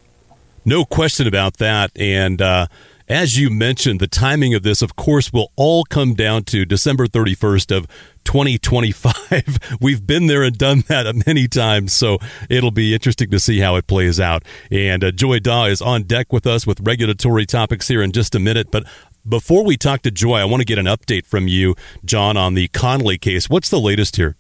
No 0.66 0.84
question 0.84 1.28
about 1.28 1.58
that. 1.58 1.92
And, 1.96 2.42
uh, 2.42 2.68
as 3.08 3.38
you 3.38 3.52
mentioned, 3.52 4.00
the 4.00 4.08
timing 4.08 4.56
of 4.56 4.64
this, 4.64 4.82
of 4.82 4.96
course, 4.96 5.32
will 5.32 5.52
all 5.56 5.84
come 5.84 6.16
down 6.16 6.44
to 6.46 6.66
December 6.66 7.06
31st 7.06 7.76
of 7.76 7.88
2025. 8.24 9.78
We've 9.82 10.06
been 10.06 10.26
there 10.26 10.42
and 10.42 10.58
done 10.58 10.84
that 10.88 11.14
many 11.28 11.48
times, 11.48 11.94
so 11.94 12.18
it'll 12.50 12.72
be 12.72 12.96
interesting 12.96 13.30
to 13.30 13.40
see 13.40 13.60
how 13.60 13.76
it 13.76 13.86
plays 13.86 14.20
out. 14.20 14.44
And 14.72 15.04
uh, 15.04 15.12
Joy 15.12 15.40
Dawe 15.40 15.66
is 15.66 15.84
on 15.84 16.04
deck 16.04 16.34
with 16.34 16.48
us 16.48 16.66
with 16.66 16.80
regulatory 16.82 17.46
topics 17.46 17.88
here 17.88 18.02
in 18.02 18.12
just 18.12 18.34
a 18.34 18.40
minute. 18.40 18.72
But 18.72 18.86
before 19.28 19.64
we 19.64 19.78
talk 19.78 20.02
to 20.02 20.12
Joy, 20.12 20.38
I 20.38 20.46
want 20.46 20.62
to 20.62 20.66
get 20.66 20.80
an 20.80 20.88
update 20.88 21.28
from 21.28 21.48
you, 21.48 21.76
Jon, 22.04 22.38
on 22.38 22.56
the 22.56 22.70
Connelly 22.70 23.20
case. 23.20 23.50
What's 23.50 23.70
the 23.70 23.80
latest 23.80 24.16
here? 24.16 24.36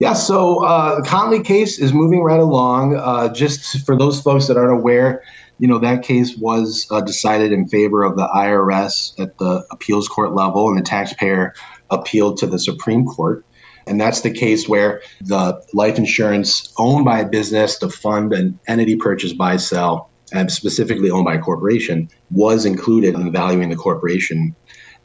Yeah, 0.00 0.14
so 0.14 0.64
uh, 0.64 0.96
the 0.96 1.06
Connelly 1.06 1.42
case 1.42 1.78
is 1.78 1.92
moving 1.92 2.22
right 2.22 2.40
along. 2.40 2.96
Uh, 2.96 3.30
just 3.34 3.84
for 3.84 3.98
those 3.98 4.18
folks 4.22 4.46
that 4.46 4.56
aren't 4.56 4.72
aware, 4.72 5.22
you 5.58 5.68
know, 5.68 5.78
that 5.78 6.02
case 6.02 6.38
was 6.38 6.86
uh, 6.90 7.02
decided 7.02 7.52
in 7.52 7.68
favor 7.68 8.02
of 8.02 8.16
the 8.16 8.26
IRS 8.34 9.12
at 9.20 9.36
the 9.36 9.62
appeals 9.70 10.08
court 10.08 10.34
level, 10.34 10.70
and 10.70 10.78
the 10.78 10.82
taxpayer 10.82 11.52
appealed 11.90 12.38
to 12.38 12.46
the 12.46 12.58
Supreme 12.58 13.04
Court. 13.04 13.44
And 13.86 14.00
that's 14.00 14.22
the 14.22 14.30
case 14.30 14.66
where 14.66 15.02
the 15.20 15.62
life 15.74 15.98
insurance 15.98 16.72
owned 16.78 17.04
by 17.04 17.20
a 17.20 17.28
business 17.28 17.78
to 17.80 17.90
fund 17.90 18.32
an 18.32 18.58
entity 18.68 18.96
purchase 18.96 19.34
buy 19.34 19.58
sell, 19.58 20.08
and 20.32 20.50
specifically 20.50 21.10
owned 21.10 21.26
by 21.26 21.34
a 21.34 21.40
corporation, 21.40 22.08
was 22.30 22.64
included 22.64 23.16
in 23.16 23.32
valuing 23.32 23.68
the 23.68 23.76
corporation 23.76 24.56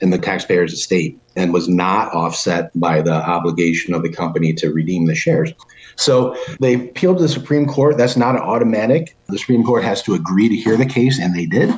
in 0.02 0.10
the 0.10 0.18
taxpayer's 0.18 0.74
estate 0.74 1.20
and 1.36 1.54
was 1.54 1.68
not 1.68 2.14
offset 2.14 2.72
by 2.80 3.02
the 3.02 3.14
obligation 3.14 3.94
of 3.94 4.04
the 4.04 4.12
company 4.12 4.54
to 4.54 4.72
redeem 4.72 5.06
the 5.06 5.16
shares. 5.16 5.52
So 5.96 6.36
they 6.60 6.74
appealed 6.74 7.18
to 7.18 7.24
the 7.24 7.30
Supreme 7.30 7.66
Court. 7.66 7.98
That's 7.98 8.18
not 8.18 8.36
an 8.36 8.42
automatic. 8.42 9.16
The 9.28 9.38
Supreme 9.38 9.64
Court 9.64 9.84
has 9.84 10.02
to 10.04 10.14
agree 10.14 10.50
to 10.50 10.56
hear 10.56 10.76
the 10.76 10.86
case, 10.86 11.20
and 11.20 11.36
they 11.36 11.46
did. 11.46 11.74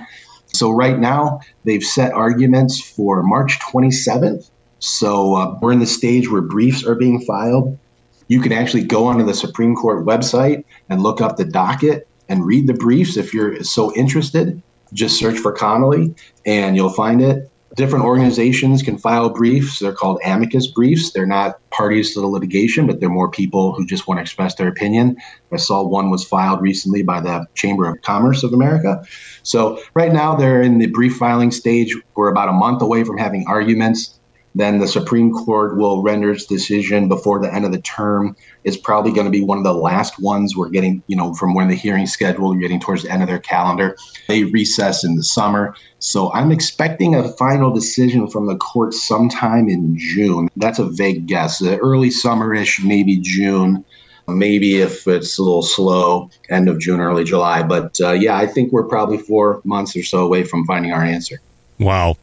So 0.48 0.72
right 0.72 0.98
now, 0.98 1.42
they've 1.66 1.84
set 1.84 2.14
arguments 2.14 2.82
for 2.82 3.22
March 3.22 3.60
27th. 3.60 4.50
So 4.80 5.36
uh, 5.36 5.58
we're 5.62 5.72
in 5.72 5.80
the 5.80 5.86
stage 5.86 6.32
where 6.32 6.42
briefs 6.42 6.86
are 6.86 6.96
being 6.96 7.22
filed. 7.22 7.78
You 8.28 8.42
can 8.42 8.52
actually 8.52 8.84
go 8.84 9.06
onto 9.06 9.26
the 9.26 9.34
Supreme 9.34 9.76
Court 9.76 10.06
website 10.06 10.64
and 10.90 11.02
look 11.02 11.22
up 11.22 11.38
the 11.38 11.46
docket 11.46 12.08
and 12.30 12.46
read 12.46 12.68
the 12.68 12.74
briefs 12.74 13.18
if 13.18 13.34
you're 13.34 13.64
so 13.64 13.94
interested. 13.96 14.62
Just 14.94 15.20
search 15.20 15.38
for 15.38 15.52
Connelly 15.52 16.14
and 16.46 16.76
you'll 16.76 16.90
find 16.90 17.22
it 17.22 17.50
different 17.76 18.06
organizations 18.06 18.82
can 18.82 18.98
file 18.98 19.30
briefs. 19.30 19.80
They're 19.80 19.94
called 19.94 20.20
amicus 20.26 20.68
briefs. 20.68 21.12
They're 21.12 21.26
not 21.26 21.60
parties 21.70 22.14
to 22.14 22.22
the 22.22 22.28
litigation, 22.28 22.88
but 22.88 23.00
they're 23.00 23.10
more 23.10 23.30
people 23.30 23.74
who 23.74 23.86
just 23.86 24.08
want 24.08 24.18
to 24.18 24.22
express 24.22 24.56
their 24.56 24.68
opinion. 24.68 25.18
I 25.52 25.58
saw 25.58 25.84
one 25.84 26.10
was 26.10 26.24
filed 26.24 26.62
recently 26.62 27.04
by 27.04 27.22
the 27.22 27.46
Chamber 27.56 27.88
of 27.88 28.02
Commerce 28.02 28.44
of 28.44 28.54
America. 28.54 29.04
So 29.44 29.82
right 29.94 30.12
now 30.12 30.36
they're 30.36 30.62
in 30.62 30.80
the 30.80 30.88
brief 30.88 31.18
filing 31.18 31.52
stage. 31.52 31.96
We're 32.16 32.30
about 32.30 32.50
a 32.50 32.54
month 32.54 32.82
away 32.82 33.04
from 33.04 33.18
having 33.18 33.46
arguments. 33.48 34.20
Then 34.56 34.80
the 34.80 34.88
Supreme 34.88 35.32
Court 35.32 35.78
will 35.78 36.02
render 36.02 36.32
its 36.32 36.46
decision 36.46 37.08
before 37.08 37.40
the 37.40 37.54
end 37.54 37.66
of 37.66 37.72
the 37.72 37.82
term. 37.82 38.36
It's 38.64 38.78
probably 38.78 39.12
going 39.12 39.26
to 39.26 39.32
be 39.32 39.44
one 39.44 39.60
of 39.60 39.64
the 39.64 39.74
last 39.74 40.20
ones 40.20 40.56
we're 40.56 40.70
getting, 40.70 41.04
you 41.06 41.16
know, 41.16 41.34
from 41.36 41.54
when 41.54 41.68
the 41.68 41.76
hearing 41.76 42.08
schedule, 42.08 42.54
you're 42.54 42.62
getting 42.62 42.80
towards 42.80 43.04
the 43.04 43.12
end 43.12 43.22
of 43.22 43.30
their 43.30 43.40
calendar. 43.40 43.96
They 44.28 44.46
recess 44.46 45.04
in 45.04 45.16
the 45.16 45.24
summer. 45.24 45.76
So 46.00 46.34
I'm 46.34 46.52
expecting 46.52 47.14
a 47.14 47.32
final 47.34 47.72
decision 47.72 48.28
from 48.28 48.48
the 48.48 48.58
court 48.58 48.94
sometime 48.96 49.70
in 49.70 49.96
June. 49.98 50.50
That's 50.56 50.80
a 50.80 50.86
vague 50.86 51.28
guess. 51.28 51.62
Early 51.62 52.10
summerish, 52.10 52.84
maybe 52.84 53.18
June. 53.18 53.86
Maybe 54.28 54.82
if 54.82 55.08
it's 55.08 55.38
a 55.38 55.44
little 55.44 55.62
slow, 55.62 56.30
end 56.50 56.68
of 56.68 56.80
June, 56.80 57.00
early 57.00 57.24
July. 57.24 57.64
But 57.64 57.98
uh, 58.02 58.12
yeah, 58.12 58.36
I 58.36 58.46
think 58.46 58.74
we're 58.74 58.84
probably 58.84 59.18
four 59.18 59.62
months 59.64 59.96
or 59.96 60.04
so 60.04 60.26
away 60.26 60.44
from 60.44 60.66
finding 60.66 60.92
our 60.92 61.04
answer. 61.04 61.40
Wow. 61.80 62.18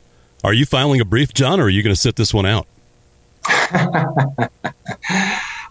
Are 0.45 0.53
you 0.53 0.67
filing 0.67 1.01
a 1.01 1.07
brief, 1.07 1.33
Jon, 1.33 1.59
or 1.59 1.65
are 1.65 1.69
you 1.71 1.83
going 1.83 1.95
to 1.95 2.01
sit 2.01 2.17
this 2.17 2.35
one 2.35 2.45
out? 2.45 2.67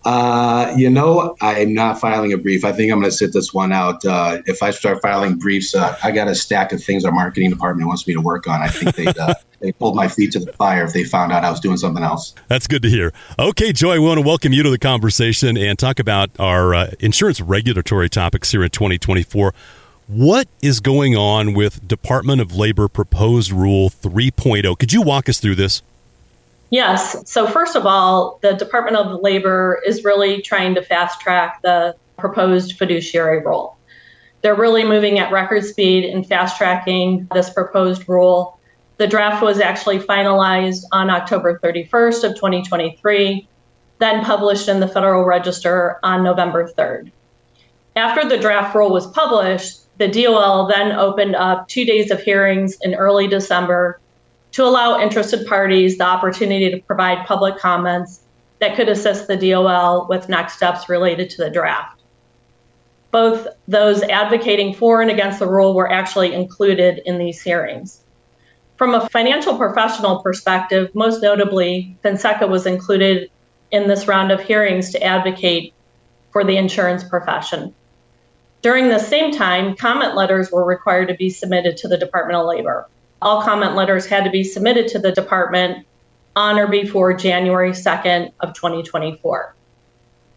uh, 0.03 0.73
you 0.75 0.89
know, 0.89 1.35
I'm 1.41 1.75
not 1.75 2.01
filing 2.01 2.33
a 2.33 2.39
brief. 2.39 2.65
I 2.65 2.71
think 2.71 2.91
I'm 2.91 2.99
going 2.99 3.11
to 3.11 3.15
sit 3.15 3.33
this 3.33 3.53
one 3.53 3.71
out. 3.71 4.03
Uh, 4.03 4.41
if 4.47 4.63
I 4.63 4.71
start 4.71 4.99
filing 5.03 5.37
briefs, 5.37 5.75
uh, 5.75 5.95
I 6.03 6.09
got 6.09 6.27
a 6.27 6.33
stack 6.33 6.71
of 6.71 6.83
things 6.83 7.05
our 7.05 7.11
marketing 7.11 7.51
department 7.51 7.87
wants 7.87 8.07
me 8.07 8.15
to 8.15 8.21
work 8.21 8.47
on. 8.47 8.63
I 8.63 8.67
think 8.67 8.95
they 8.95 9.05
uh, 9.05 9.35
they 9.59 9.73
pulled 9.73 9.95
my 9.95 10.07
feet 10.07 10.31
to 10.31 10.39
the 10.39 10.51
fire 10.53 10.83
if 10.85 10.93
they 10.93 11.03
found 11.03 11.31
out 11.31 11.45
I 11.45 11.51
was 11.51 11.59
doing 11.59 11.77
something 11.77 12.03
else. 12.03 12.33
That's 12.47 12.65
good 12.65 12.81
to 12.81 12.89
hear. 12.89 13.13
Okay, 13.37 13.73
Joy, 13.73 13.99
we 13.99 14.07
want 14.07 14.19
to 14.21 14.25
welcome 14.25 14.53
you 14.53 14.63
to 14.63 14.71
the 14.71 14.79
conversation 14.79 15.55
and 15.55 15.77
talk 15.77 15.99
about 15.99 16.31
our 16.39 16.73
uh, 16.73 16.91
insurance 16.99 17.39
regulatory 17.39 18.09
topics 18.09 18.51
here 18.51 18.63
in 18.63 18.71
2024. 18.71 19.53
What 20.13 20.47
is 20.61 20.79
going 20.79 21.17
on 21.17 21.55
with 21.55 21.87
Department 21.87 22.39
of 22.39 22.55
Labor 22.55 22.87
proposed 22.87 23.51
rule 23.51 23.89
3.0? 23.89 24.77
Could 24.77 24.93
you 24.93 25.01
walk 25.01 25.27
us 25.27 25.39
through 25.39 25.55
this? 25.55 25.81
Yes. 26.69 27.27
So, 27.27 27.47
first 27.47 27.75
of 27.75 27.87
all, 27.87 28.37
the 28.43 28.53
Department 28.53 28.95
of 28.95 29.23
Labor 29.23 29.81
is 29.87 30.03
really 30.03 30.39
trying 30.43 30.75
to 30.75 30.83
fast 30.83 31.19
track 31.19 31.63
the 31.63 31.95
proposed 32.19 32.77
fiduciary 32.77 33.39
rule. 33.43 33.75
They're 34.43 34.53
really 34.53 34.83
moving 34.83 35.17
at 35.17 35.31
record 35.31 35.65
speed 35.65 36.05
and 36.05 36.23
fast 36.23 36.59
tracking 36.59 37.27
this 37.33 37.49
proposed 37.49 38.07
rule. 38.07 38.59
The 38.97 39.07
draft 39.07 39.41
was 39.41 39.59
actually 39.59 39.97
finalized 39.97 40.83
on 40.91 41.09
October 41.09 41.57
31st 41.57 42.23
of 42.23 42.35
2023, 42.35 43.47
then 43.97 44.23
published 44.23 44.67
in 44.67 44.79
the 44.79 44.87
Federal 44.87 45.23
Register 45.23 45.97
on 46.03 46.23
November 46.23 46.71
3rd. 46.71 47.11
After 47.95 48.29
the 48.29 48.37
draft 48.37 48.75
rule 48.75 48.91
was 48.91 49.07
published, 49.07 49.82
the 49.97 50.07
DOL 50.07 50.67
then 50.67 50.91
opened 50.91 51.35
up 51.35 51.67
two 51.67 51.85
days 51.85 52.11
of 52.11 52.21
hearings 52.21 52.77
in 52.81 52.95
early 52.95 53.27
December 53.27 53.99
to 54.53 54.63
allow 54.63 54.99
interested 54.99 55.45
parties 55.47 55.97
the 55.97 56.03
opportunity 56.03 56.69
to 56.71 56.81
provide 56.81 57.25
public 57.25 57.57
comments 57.57 58.21
that 58.59 58.75
could 58.75 58.89
assist 58.89 59.27
the 59.27 59.37
DOL 59.37 60.07
with 60.09 60.29
next 60.29 60.55
steps 60.55 60.89
related 60.89 61.29
to 61.29 61.43
the 61.43 61.49
draft. 61.49 62.01
Both 63.11 63.47
those 63.67 64.01
advocating 64.03 64.73
for 64.73 65.01
and 65.01 65.11
against 65.11 65.39
the 65.39 65.47
rule 65.47 65.75
were 65.75 65.91
actually 65.91 66.33
included 66.33 67.01
in 67.05 67.17
these 67.17 67.41
hearings. 67.41 68.01
From 68.77 68.95
a 68.95 69.07
financial 69.09 69.57
professional 69.57 70.21
perspective, 70.21 70.89
most 70.95 71.21
notably, 71.21 71.95
FinSECA 72.03 72.49
was 72.49 72.65
included 72.65 73.29
in 73.71 73.87
this 73.87 74.07
round 74.07 74.31
of 74.31 74.41
hearings 74.41 74.91
to 74.91 75.03
advocate 75.03 75.73
for 76.31 76.43
the 76.43 76.57
insurance 76.57 77.03
profession. 77.03 77.73
During 78.63 78.87
the 78.87 78.97
same 78.97 79.33
time, 79.33 79.75
comment 79.75 80.15
letters 80.15 80.49
were 80.49 80.63
required 80.63 81.09
to 81.09 81.15
be 81.15 81.29
submitted 81.29 81.75
to 81.77 81.89
the 81.89 81.97
Department 81.97 82.39
of 82.39 82.47
Labor. 82.47 82.87
All 83.21 83.41
comment 83.41 83.75
letters 83.75 84.05
had 84.05 84.23
to 84.23 84.29
be 84.29 84.45
submitted 84.45 84.87
to 84.87 84.99
the 84.99 85.11
department 85.11 85.85
on 86.37 86.57
or 86.57 86.67
before 86.67 87.13
January 87.13 87.71
2nd 87.71 88.31
of 88.39 88.53
2024. 88.53 89.53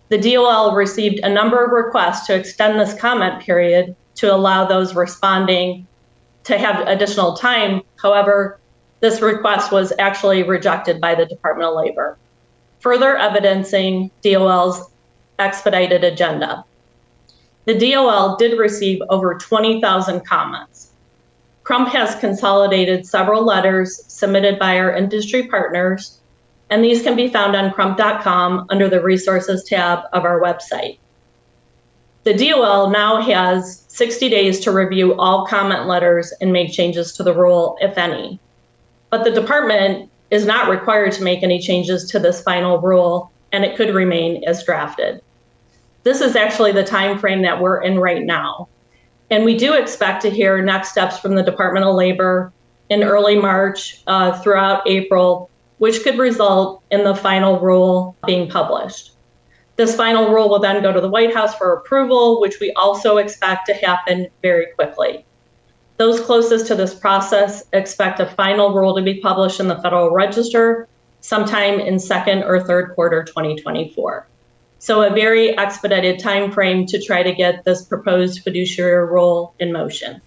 The 0.08 0.18
DOL 0.18 0.74
received 0.74 1.20
a 1.20 1.32
number 1.32 1.64
of 1.64 1.70
requests 1.70 2.26
to 2.26 2.34
extend 2.34 2.80
this 2.80 2.94
comment 2.94 3.44
period 3.44 3.94
to 4.16 4.34
allow 4.34 4.64
those 4.64 4.96
responding 4.96 5.86
to 6.44 6.58
have 6.58 6.84
additional 6.88 7.34
time. 7.34 7.80
However, 7.94 8.58
this 8.98 9.20
request 9.20 9.70
was 9.70 9.92
actually 10.00 10.42
rejected 10.42 11.00
by 11.00 11.14
the 11.14 11.26
Department 11.26 11.70
of 11.70 11.76
Labor, 11.76 12.18
further 12.80 13.16
evidencing 13.16 14.10
DOL's 14.24 14.90
expedited 15.38 16.02
agenda 16.02 16.64
the 17.66 17.76
DOL 17.76 18.36
did 18.36 18.58
receive 18.58 19.02
over 19.10 19.34
20,000 19.34 20.24
comments. 20.24 20.90
Crump 21.64 21.88
has 21.88 22.14
consolidated 22.20 23.04
several 23.04 23.44
letters 23.44 24.04
submitted 24.06 24.56
by 24.56 24.78
our 24.78 24.94
industry 24.94 25.48
partners, 25.48 26.20
and 26.70 26.82
these 26.82 27.02
can 27.02 27.16
be 27.16 27.28
found 27.28 27.56
on 27.56 27.72
crump.com 27.72 28.66
under 28.70 28.88
the 28.88 29.02
resources 29.02 29.64
tab 29.64 30.04
of 30.12 30.24
our 30.24 30.40
website. 30.40 30.98
The 32.22 32.34
DOL 32.34 32.90
now 32.90 33.20
has 33.20 33.84
60 33.88 34.28
days 34.28 34.60
to 34.60 34.70
review 34.70 35.14
all 35.18 35.44
comment 35.46 35.88
letters 35.88 36.32
and 36.40 36.52
make 36.52 36.72
changes 36.72 37.12
to 37.14 37.24
the 37.24 37.34
rule, 37.34 37.76
if 37.80 37.98
any. 37.98 38.38
But 39.10 39.24
the 39.24 39.32
department 39.32 40.08
is 40.30 40.46
not 40.46 40.70
required 40.70 41.12
to 41.12 41.24
make 41.24 41.42
any 41.42 41.60
changes 41.60 42.08
to 42.10 42.20
this 42.20 42.42
final 42.42 42.80
rule, 42.80 43.32
and 43.50 43.64
it 43.64 43.76
could 43.76 43.92
remain 43.92 44.44
as 44.44 44.62
drafted 44.62 45.20
this 46.06 46.20
is 46.20 46.36
actually 46.36 46.70
the 46.70 46.84
time 46.84 47.18
frame 47.18 47.42
that 47.42 47.60
we're 47.60 47.82
in 47.82 47.98
right 47.98 48.22
now. 48.22 48.68
And 49.28 49.44
we 49.44 49.58
do 49.58 49.74
expect 49.74 50.22
to 50.22 50.30
hear 50.30 50.62
next 50.62 50.92
steps 50.92 51.18
from 51.18 51.34
the 51.34 51.42
Department 51.42 51.84
of 51.84 51.96
Labor 51.96 52.52
in 52.90 53.02
early 53.02 53.36
March 53.36 54.04
uh, 54.06 54.40
throughout 54.40 54.86
April, 54.86 55.50
which 55.78 56.04
could 56.04 56.16
result 56.16 56.80
in 56.92 57.02
the 57.02 57.16
final 57.16 57.58
rule 57.58 58.14
being 58.24 58.48
published. 58.48 59.16
This 59.74 59.96
final 59.96 60.32
rule 60.32 60.48
will 60.48 60.60
then 60.60 60.80
go 60.80 60.92
to 60.92 61.00
the 61.00 61.08
White 61.08 61.34
House 61.34 61.56
for 61.56 61.72
approval, 61.72 62.40
which 62.40 62.60
we 62.60 62.72
also 62.74 63.16
expect 63.16 63.66
to 63.66 63.74
happen 63.74 64.28
very 64.42 64.66
quickly. 64.76 65.26
Those 65.96 66.20
closest 66.20 66.68
to 66.68 66.76
this 66.76 66.94
process 66.94 67.64
expect 67.72 68.20
a 68.20 68.26
final 68.26 68.72
rule 68.72 68.94
to 68.94 69.02
be 69.02 69.20
published 69.20 69.58
in 69.58 69.66
the 69.66 69.82
Federal 69.82 70.12
Register 70.12 70.86
sometime 71.20 71.80
in 71.80 71.98
second 71.98 72.44
or 72.44 72.62
third 72.62 72.94
quarter 72.94 73.24
2024. 73.24 74.28
So 74.78 75.02
a 75.02 75.10
very 75.10 75.56
expedited 75.56 76.18
time 76.18 76.52
frame 76.52 76.86
to 76.86 77.02
try 77.02 77.22
to 77.22 77.32
get 77.32 77.64
this 77.64 77.84
proposed 77.84 78.42
fiduciary 78.42 79.06
rule 79.06 79.54
in 79.58 79.72
motion. 79.72 80.20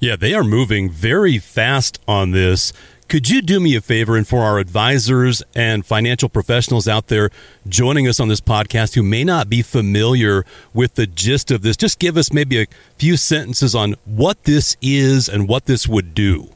Yeah, 0.00 0.16
they 0.16 0.34
are 0.34 0.44
moving 0.44 0.90
very 0.90 1.38
fast 1.38 1.98
on 2.06 2.30
this. 2.32 2.72
Could 3.08 3.30
you 3.30 3.40
do 3.40 3.58
me 3.58 3.74
a 3.74 3.80
favor 3.80 4.16
and 4.18 4.28
for 4.28 4.42
our 4.42 4.58
advisors 4.58 5.42
and 5.54 5.86
financial 5.86 6.28
professionals 6.28 6.86
out 6.86 7.06
there 7.06 7.30
joining 7.66 8.06
us 8.06 8.20
on 8.20 8.28
this 8.28 8.40
podcast 8.40 8.94
who 8.94 9.02
may 9.02 9.24
not 9.24 9.48
be 9.48 9.62
familiar 9.62 10.44
with 10.74 10.94
the 10.94 11.06
gist 11.06 11.50
of 11.50 11.62
this, 11.62 11.74
just 11.74 11.98
give 11.98 12.18
us 12.18 12.34
maybe 12.34 12.60
a 12.60 12.66
few 12.98 13.16
sentences 13.16 13.74
on 13.74 13.94
what 14.04 14.44
this 14.44 14.76
is 14.82 15.26
and 15.26 15.48
what 15.48 15.64
this 15.64 15.88
would 15.88 16.14
do? 16.14 16.50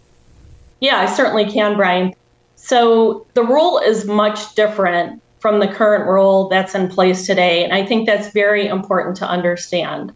Yeah, 0.81 0.99
I 0.99 1.07
certainly 1.07 1.51
can, 1.51 1.75
Brian. 1.77 2.15
So 2.57 3.27
the 3.33 3.45
rule 3.45 3.79
is 3.79 4.05
much 4.05 4.55
different 4.55 5.23
from 5.43 5.59
the 5.59 5.67
current 5.67 6.09
rule 6.09 6.49
that's 6.49 6.77
in 6.77 6.89
place 6.89 7.27
today. 7.27 7.65
And 7.65 7.73
I 7.73 7.85
think 7.85 8.07
that's 8.07 8.31
very 8.31 8.69
important 8.69 9.17
to 9.17 9.29
understand. 9.29 10.15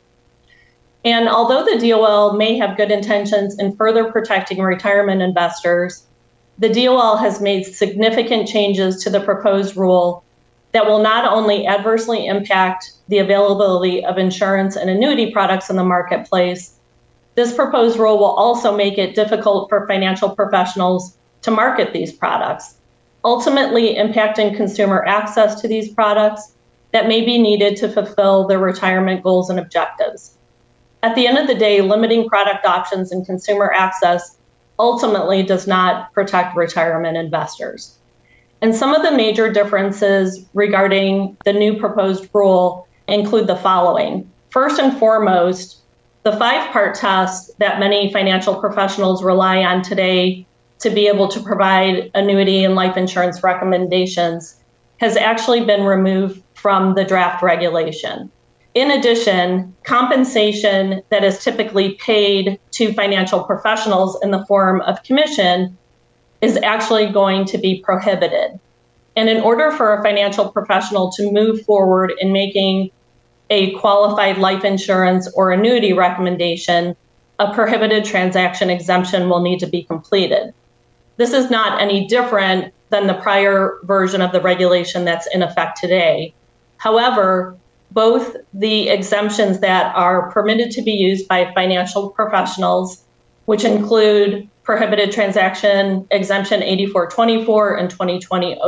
And 1.05 1.29
although 1.29 1.65
the 1.65 1.85
DOL 1.85 2.35
may 2.35 2.57
have 2.59 2.77
good 2.77 2.93
intentions 2.93 3.59
in 3.59 3.75
further 3.75 4.13
protecting 4.13 4.61
retirement 4.61 5.23
investors, 5.23 6.07
the 6.59 6.69
DOL 6.69 7.17
has 7.17 7.41
made 7.41 7.65
significant 7.65 8.47
changes 8.47 9.03
to 9.03 9.11
the 9.11 9.19
proposed 9.19 9.77
rule 9.77 10.23
that 10.71 10.87
will 10.87 11.03
not 11.03 11.25
only 11.25 11.67
adversely 11.67 12.27
impact 12.27 12.93
the 13.09 13.19
availability 13.19 14.05
of 14.05 14.19
insurance 14.19 14.77
and 14.77 14.89
annuity 14.89 15.33
products 15.33 15.69
in 15.69 15.75
the 15.75 15.83
marketplace, 15.83 16.79
this 17.35 17.53
proposed 17.53 17.99
rule 17.99 18.17
will 18.17 18.27
also 18.27 18.77
make 18.77 18.97
it 18.97 19.17
difficult 19.17 19.69
for 19.69 19.89
financial 19.89 20.31
professionals 20.31 21.17
to 21.43 21.51
market 21.51 21.93
these 21.93 22.13
products 22.13 22.76
ultimately 23.27 23.97
impacting 23.97 24.57
consumer 24.57 25.05
access 25.05 25.61
to 25.61 25.67
these 25.67 25.93
products 25.93 26.55
that 26.93 27.09
may 27.09 27.25
be 27.25 27.43
needed 27.43 27.77
to 27.77 27.89
fulfill 27.89 28.47
their 28.47 28.61
retirement 28.61 29.25
goals 29.25 29.51
and 29.51 29.59
objectives. 29.59 30.39
At 31.03 31.17
the 31.17 31.27
end 31.27 31.37
of 31.37 31.49
the 31.49 31.55
day, 31.57 31.81
limiting 31.83 32.29
product 32.29 32.65
options 32.65 33.11
and 33.11 33.27
consumer 33.27 33.73
access 33.75 34.39
ultimately 34.79 35.43
does 35.43 35.67
not 35.67 36.13
protect 36.13 36.57
retirement 36.57 37.17
investors. 37.17 37.99
And 38.63 38.73
some 38.73 38.95
of 38.95 39.03
the 39.03 39.11
major 39.11 39.53
differences 39.53 40.47
regarding 40.55 41.37
the 41.45 41.53
new 41.53 41.81
proposed 41.81 42.31
rule 42.33 42.87
include 43.09 43.49
the 43.49 43.57
following. 43.57 44.31
First 44.51 44.79
and 44.79 44.97
foremost, 44.97 45.83
the 46.23 46.37
five 46.37 46.71
part 46.71 46.95
test 46.95 47.59
that 47.59 47.81
many 47.81 48.13
financial 48.13 48.55
professionals 48.55 49.25
rely 49.25 49.65
on 49.65 49.83
today 49.83 50.47
to 50.81 50.91
be 50.91 51.07
able 51.07 51.29
to 51.29 51.41
provide 51.41 52.11
annuity 52.15 52.65
and 52.65 52.75
life 52.75 52.97
insurance 52.97 53.43
recommendations 53.43 54.57
has 54.99 55.17
actually 55.17 55.65
been 55.65 55.85
removed 55.85 56.43
from 56.55 56.95
the 56.95 57.05
draft 57.05 57.43
regulation. 57.43 58.31
In 58.75 58.91
addition, 58.91 59.75
compensation 59.85 61.03
that 61.09 61.25
is 61.25 61.43
typically 61.43 61.95
paid 61.95 62.61
to 62.73 62.93
financial 62.93 63.43
professionals 63.43 64.19
in 64.23 64.33
the 64.33 64.45
form 64.45 64.83
of 64.83 65.03
commission 65.03 65.77
is 66.43 66.59
actually 66.59 67.11
going 67.11 67.47
to 67.47 67.59
be 67.59 67.81
prohibited. 67.81 68.61
And 69.17 69.31
in 69.31 69.41
order 69.41 69.71
for 69.71 69.95
a 69.95 70.03
financial 70.03 70.51
professional 70.51 71.11
to 71.13 71.33
move 71.33 71.63
forward 71.63 72.13
in 72.21 72.33
making 72.33 72.91
a 73.49 73.73
qualified 73.77 74.37
life 74.39 74.65
insurance 74.65 75.27
or 75.35 75.53
annuity 75.53 75.95
recommendation, 75.95 76.95
a 77.39 77.55
prohibited 77.55 78.05
transaction 78.05 78.69
exemption 78.69 79.29
will 79.29 79.41
need 79.41 79.61
to 79.61 79.67
be 79.67 79.85
completed. 79.85 80.53
This 81.17 81.33
is 81.33 81.51
not 81.51 81.81
any 81.81 82.07
different 82.07 82.73
than 82.91 83.07
the 83.07 83.15
prior 83.15 83.79
version 83.85 84.21
of 84.23 84.33
the 84.33 84.41
regulation 84.41 85.05
that's 85.05 85.27
in 85.35 85.43
effect 85.43 85.81
today. 85.81 86.35
However, 86.79 87.57
both 87.91 88.37
the 88.53 88.89
exemptions 88.89 89.61
that 89.61 89.95
are 89.97 90.31
permitted 90.31 90.71
to 90.73 90.83
be 90.83 90.93
used 90.93 91.27
by 91.27 91.53
financial 91.55 92.11
professionals, 92.11 93.03
which 93.47 93.65
include 93.65 94.49
prohibited 94.63 95.13
transaction 95.13 96.07
exemption 96.11 96.63
8424 96.63 97.77
and 97.77 97.91
2020 97.91 98.59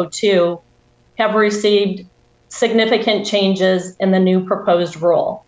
have 1.19 1.35
received 1.35 2.07
significant 2.49 3.27
changes 3.27 3.97
in 3.99 4.13
the 4.13 4.21
new 4.21 4.45
proposed 4.47 5.03
rule. 5.03 5.45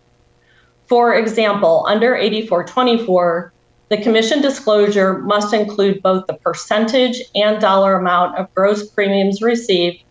For 0.87 1.15
example, 1.15 1.85
under 1.87 2.15
8424, 2.15 3.53
the 3.91 4.01
commission 4.01 4.41
disclosure 4.41 5.17
must 5.17 5.53
include 5.53 6.01
both 6.01 6.25
the 6.25 6.33
percentage 6.35 7.21
and 7.35 7.59
dollar 7.59 7.95
amount 7.95 8.37
of 8.37 8.51
gross 8.55 8.89
premiums 8.89 9.41
received 9.41 10.01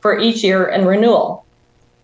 for 0.00 0.18
each 0.18 0.42
year 0.42 0.66
and 0.66 0.88
renewal. 0.88 1.46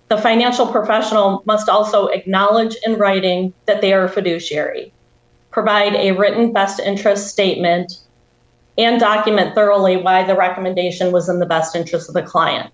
The 0.07 0.17
financial 0.17 0.69
professional 0.69 1.43
must 1.45 1.69
also 1.69 2.07
acknowledge 2.07 2.77
in 2.87 2.95
writing 2.95 3.53
that 3.67 3.81
they 3.81 3.93
are 3.93 4.05
a 4.05 4.09
fiduciary, 4.09 4.93
provide 5.51 5.97
a 5.97 6.13
written 6.13 6.53
best 6.53 6.79
interest 6.79 7.27
statement, 7.27 7.99
and 8.79 9.01
document 9.01 9.57
thoroughly 9.57 9.97
why 9.97 10.23
the 10.23 10.37
recommendation 10.37 11.11
was 11.11 11.29
in 11.29 11.41
the 11.41 11.47
best 11.47 11.75
interest 11.75 12.09
of 12.09 12.15
the 12.15 12.23
client. 12.23 12.73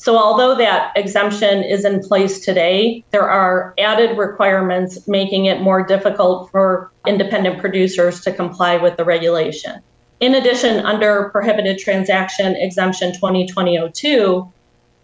So, 0.00 0.16
although 0.16 0.54
that 0.54 0.96
exemption 0.96 1.62
is 1.62 1.84
in 1.84 2.00
place 2.00 2.42
today, 2.42 3.04
there 3.10 3.28
are 3.28 3.74
added 3.76 4.16
requirements 4.16 5.06
making 5.06 5.44
it 5.44 5.60
more 5.60 5.84
difficult 5.84 6.50
for 6.50 6.90
independent 7.06 7.60
producers 7.60 8.22
to 8.22 8.32
comply 8.32 8.78
with 8.78 8.96
the 8.96 9.04
regulation. 9.04 9.82
In 10.20 10.36
addition, 10.36 10.86
under 10.86 11.28
prohibited 11.28 11.78
transaction 11.78 12.56
exemption 12.56 13.12
2020-02, 13.12 14.50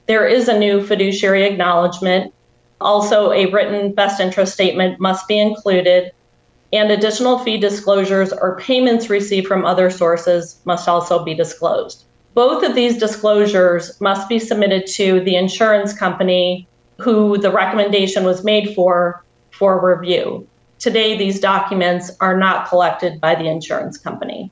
there 0.06 0.26
is 0.26 0.48
a 0.48 0.59
new 0.59 0.82
fiduciary 0.82 1.44
acknowledgement. 1.44 2.32
Also, 2.80 3.32
a 3.32 3.52
written 3.52 3.92
best 3.92 4.18
interest 4.18 4.54
statement 4.54 4.98
must 4.98 5.28
be 5.28 5.38
included, 5.38 6.11
and 6.72 6.90
additional 6.90 7.38
fee 7.40 7.59
disclosures 7.59 8.32
or 8.32 8.59
payments 8.61 9.11
received 9.11 9.46
from 9.46 9.66
other 9.66 9.90
sources 9.90 10.59
must 10.64 10.88
also 10.88 11.22
be 11.22 11.35
disclosed. 11.35 12.06
Both 12.37 12.62
of 12.62 12.75
these 12.75 12.99
disclosures 12.99 13.99
must 13.99 14.29
be 14.29 14.38
submitted 14.38 14.87
to 14.88 15.20
the 15.20 15.37
insurance 15.37 15.94
company 15.94 16.68
who 17.01 17.38
the 17.38 17.51
recommendation 17.51 18.25
was 18.25 18.44
made 18.44 18.75
for 18.75 19.25
for 19.53 19.83
review. 19.83 20.46
Today, 20.79 21.16
these 21.16 21.40
documents 21.40 22.11
are 22.20 22.37
not 22.37 22.68
collected 22.68 23.22
by 23.22 23.37
the 23.37 23.46
insurance 23.46 23.96
company. 23.96 24.51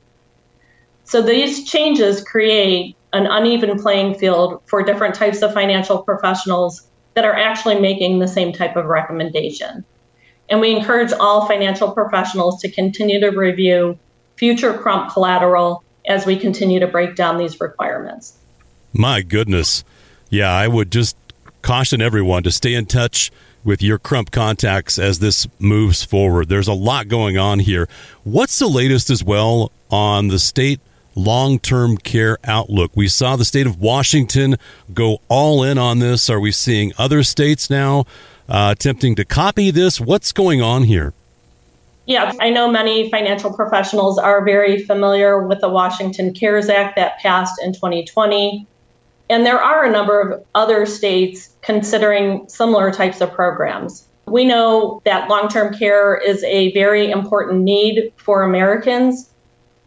So 1.05 1.21
these 1.21 1.69
changes 1.71 2.25
create 2.25 2.97
an 3.13 3.27
uneven 3.27 3.79
playing 3.79 4.15
field 4.15 4.63
for 4.65 4.83
different 4.83 5.15
types 5.15 5.43
of 5.43 5.53
financial 5.53 6.03
professionals 6.03 6.89
that 7.13 7.27
are 7.27 7.37
actually 7.37 7.79
making 7.79 8.19
the 8.19 8.29
same 8.29 8.51
type 8.51 8.77
of 8.77 8.87
recommendation. 8.87 9.85
And 10.49 10.59
we 10.59 10.75
encourage 10.75 11.13
all 11.13 11.47
financial 11.47 11.93
professionals 11.93 12.63
to 12.63 12.71
continue 12.71 13.21
to 13.21 13.29
review 13.29 13.99
future 14.37 14.73
Crump 14.73 15.13
collateral 15.13 15.84
as 16.07 16.27
we 16.27 16.37
continue 16.37 16.81
to 16.81 16.87
break 16.87 17.17
down 17.17 17.39
these 17.39 17.61
requirements. 17.61 18.37
My 18.93 19.23
goodness. 19.23 19.85
Yeah, 20.31 20.51
I 20.51 20.69
would 20.69 20.91
just 20.91 21.17
caution 21.63 22.03
everyone 22.03 22.43
to 22.43 22.51
stay 22.51 22.75
in 22.75 22.87
touch 22.87 23.31
with 23.65 23.83
your 23.83 23.99
Crump 23.99 24.31
contacts 24.31 24.99
as 24.99 25.19
this 25.19 25.49
moves 25.59 26.05
forward. 26.05 26.49
There's 26.49 26.69
a 26.69 26.75
lot 26.75 27.09
going 27.09 27.39
on 27.39 27.61
here. 27.61 27.89
What's 28.23 28.59
the 28.59 28.69
latest 28.69 29.11
as 29.11 29.25
well 29.25 29.73
on 29.91 30.29
the 30.29 30.39
state 30.39 30.81
long 31.15 31.59
term 31.59 31.97
care 31.97 32.39
outlook? 32.45 32.93
We 32.95 33.09
saw 33.09 33.37
the 33.37 33.45
state 33.45 33.67
of 33.67 33.81
Washington 33.81 34.57
go 34.93 35.19
all 35.29 35.63
in 35.63 35.79
on 35.79 35.99
this. 35.99 36.29
Are 36.29 36.41
we 36.41 36.53
seeing 36.53 36.93
other 36.99 37.23
states 37.23 37.71
now 37.71 38.05
uh, 38.49 38.75
attempting 38.77 39.15
to 39.17 39.25
copy 39.25 39.71
this? 39.71 40.01
What's 40.01 40.33
going 40.33 40.61
on 40.61 40.85
here? 40.85 41.15
Yeah, 42.07 42.33
I 42.39 42.51
know 42.51 42.71
many 42.71 43.11
financial 43.11 43.53
professionals 43.53 44.19
are 44.19 44.45
very 44.45 44.83
familiar 44.85 45.47
with 45.47 45.61
the 45.61 45.71
Washington 45.71 46.35
CARES 46.35 46.69
Act 46.69 46.97
that 46.97 47.19
passed 47.19 47.63
in 47.63 47.73
2020. 47.73 48.67
And 49.31 49.47
there 49.47 49.61
are 49.61 49.85
a 49.85 49.91
number 49.91 50.21
of 50.21 50.45
other 50.55 50.85
states 50.85 51.57
considering 51.63 52.47
similar 52.49 52.93
types 52.93 53.23
of 53.23 53.33
programs. 53.33 54.07
We 54.27 54.45
know 54.45 55.01
that 55.05 55.29
long 55.31 55.49
term 55.49 55.75
care 55.75 56.17
is 56.17 56.45
a 56.45 56.73
very 56.73 57.11
important 57.11 57.63
need 57.63 58.13
for 58.17 58.43
Americans, 58.43 59.31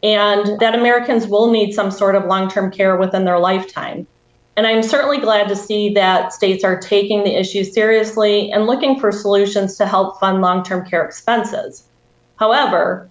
and 0.01 0.60
that 0.60 0.75
Americans 0.75 1.27
will 1.27 1.51
need 1.51 1.73
some 1.73 1.91
sort 1.91 2.15
of 2.15 2.25
long 2.25 2.49
term 2.49 2.71
care 2.71 2.97
within 2.97 3.25
their 3.25 3.39
lifetime. 3.39 4.08
And 4.56 4.65
I'm 4.65 4.82
certainly 4.82 5.19
glad 5.19 5.47
to 5.49 5.56
see 5.56 5.93
that 5.93 6.34
states 6.34 6.63
are 6.63 6.80
taking 6.80 7.23
the 7.23 7.39
issue 7.39 7.63
seriously 7.63 8.51
and 8.51 8.65
looking 8.65 8.99
for 8.99 9.12
solutions 9.12 9.77
to 9.77 9.86
help 9.86 10.19
fund 10.19 10.41
long 10.41 10.63
term 10.63 10.84
care 10.84 11.06
expenses. 11.06 11.87
However, 12.39 13.10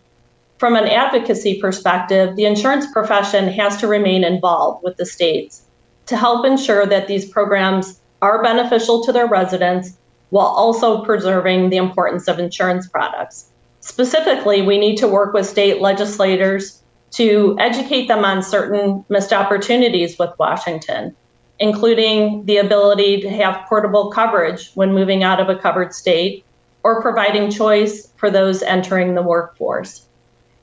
from 0.58 0.74
an 0.74 0.88
advocacy 0.88 1.60
perspective, 1.60 2.36
the 2.36 2.44
insurance 2.44 2.90
profession 2.92 3.48
has 3.48 3.76
to 3.78 3.86
remain 3.86 4.24
involved 4.24 4.82
with 4.82 4.96
the 4.96 5.06
states 5.06 5.62
to 6.06 6.16
help 6.16 6.46
ensure 6.46 6.86
that 6.86 7.08
these 7.08 7.28
programs 7.28 8.00
are 8.22 8.42
beneficial 8.42 9.04
to 9.04 9.12
their 9.12 9.26
residents 9.26 9.96
while 10.30 10.46
also 10.46 11.04
preserving 11.04 11.70
the 11.70 11.76
importance 11.76 12.26
of 12.28 12.38
insurance 12.38 12.88
products. 12.88 13.50
Specifically, 13.80 14.62
we 14.62 14.78
need 14.78 14.96
to 14.96 15.08
work 15.08 15.34
with 15.34 15.46
state 15.46 15.80
legislators 15.80 16.82
to 17.12 17.56
educate 17.60 18.06
them 18.08 18.24
on 18.24 18.42
certain 18.42 19.04
missed 19.08 19.32
opportunities 19.32 20.18
with 20.18 20.30
Washington 20.38 21.14
including 21.58 22.44
the 22.44 22.58
ability 22.58 23.20
to 23.20 23.30
have 23.30 23.64
portable 23.68 24.10
coverage 24.10 24.70
when 24.74 24.92
moving 24.92 25.22
out 25.22 25.40
of 25.40 25.48
a 25.48 25.56
covered 25.56 25.94
state 25.94 26.44
or 26.86 27.02
providing 27.02 27.50
choice 27.50 28.06
for 28.14 28.30
those 28.30 28.62
entering 28.62 29.16
the 29.16 29.22
workforce. 29.22 30.06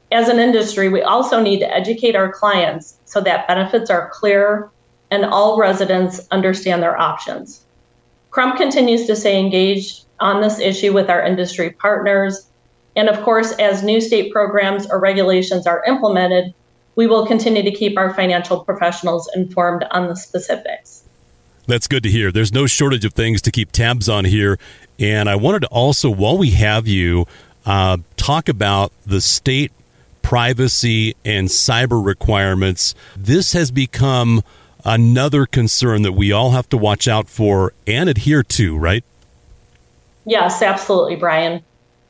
As 0.09 0.29
an 0.29 0.39
industry, 0.39 0.87
we 0.87 1.01
also 1.01 1.41
need 1.41 1.59
to 1.59 1.69
educate 1.69 2.15
our 2.15 2.31
clients 2.31 2.95
so 3.03 3.19
that 3.19 3.45
benefits 3.45 3.89
are 3.89 4.09
clear 4.13 4.71
and 5.11 5.25
all 5.25 5.59
residents 5.59 6.25
understand 6.31 6.81
their 6.81 6.97
options. 6.97 7.65
Crump 8.31 8.55
continues 8.55 9.05
to 9.07 9.17
stay 9.17 9.37
engaged 9.37 10.05
on 10.21 10.41
this 10.41 10.59
issue 10.59 10.93
with 10.93 11.09
our 11.09 11.21
industry 11.21 11.71
partners. 11.71 12.47
And 12.95 13.09
of 13.09 13.21
course, 13.23 13.51
as 13.59 13.83
new 13.83 13.99
state 13.99 14.31
programs 14.31 14.89
or 14.89 15.01
regulations 15.01 15.67
are 15.67 15.83
implemented, 15.85 16.53
we 16.95 17.05
will 17.05 17.27
continue 17.27 17.63
to 17.63 17.71
keep 17.71 17.97
our 17.97 18.13
financial 18.13 18.63
professionals 18.63 19.29
informed 19.35 19.83
on 19.91 20.07
the 20.07 20.15
specifics. 20.15 21.03
That's 21.67 21.87
good 21.87 22.03
to 22.03 22.09
hear. 22.09 22.31
There's 22.31 22.53
no 22.53 22.65
shortage 22.65 23.05
of 23.05 23.13
things 23.13 23.41
to 23.41 23.51
keep 23.51 23.71
tabs 23.71 24.09
on 24.09 24.25
here. 24.25 24.57
And 25.03 25.29
I 25.29 25.35
wanted 25.35 25.63
to 25.63 25.67
also, 25.67 26.09
while 26.09 26.37
we 26.37 26.51
have 26.51 26.87
you, 26.87 27.27
uh, 27.65 27.97
talk 28.15 28.47
about 28.47 28.93
the 29.05 29.19
state 29.19 29.73
privacy 30.21 31.13
and 31.25 31.49
cyber 31.49 32.03
requirements. 32.03 32.95
This 33.13 33.51
has 33.51 33.69
become 33.69 34.43
another 34.85 35.45
concern 35.45 36.03
that 36.03 36.13
we 36.13 36.31
all 36.31 36.51
have 36.51 36.69
to 36.69 36.77
watch 36.77 37.09
out 37.09 37.27
for 37.27 37.73
and 37.85 38.07
adhere 38.07 38.43
to, 38.43 38.77
right? 38.77 39.03
Yes, 40.25 40.61
absolutely, 40.61 41.17
Brian. 41.17 41.61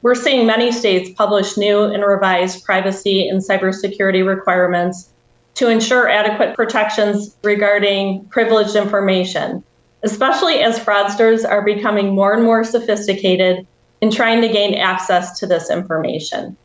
We're 0.04 0.14
seeing 0.14 0.46
many 0.46 0.72
states 0.72 1.10
publish 1.10 1.58
new 1.58 1.86
and 1.86 2.04
revised 2.04 2.64
privacy 2.64 3.28
and 3.28 3.42
cybersecurity 3.42 4.24
requirements 4.24 5.10
to 5.56 5.68
ensure 5.68 6.08
adequate 6.08 6.56
protections 6.56 7.36
regarding 7.44 8.26
privileged 8.26 8.76
information, 8.76 9.64
especially 10.04 10.60
as 10.60 10.80
fraudsters 10.80 11.48
are 11.48 11.64
becoming 11.64 12.14
more 12.14 12.34
and 12.34 12.44
more 12.44 12.64
sophisticated 12.64 13.66
in 14.02 14.12
trying 14.12 14.42
to 14.42 14.50
gain 14.50 14.76
access 14.76 15.40
to 15.40 15.48
this 15.48 15.72
information. 15.72 16.58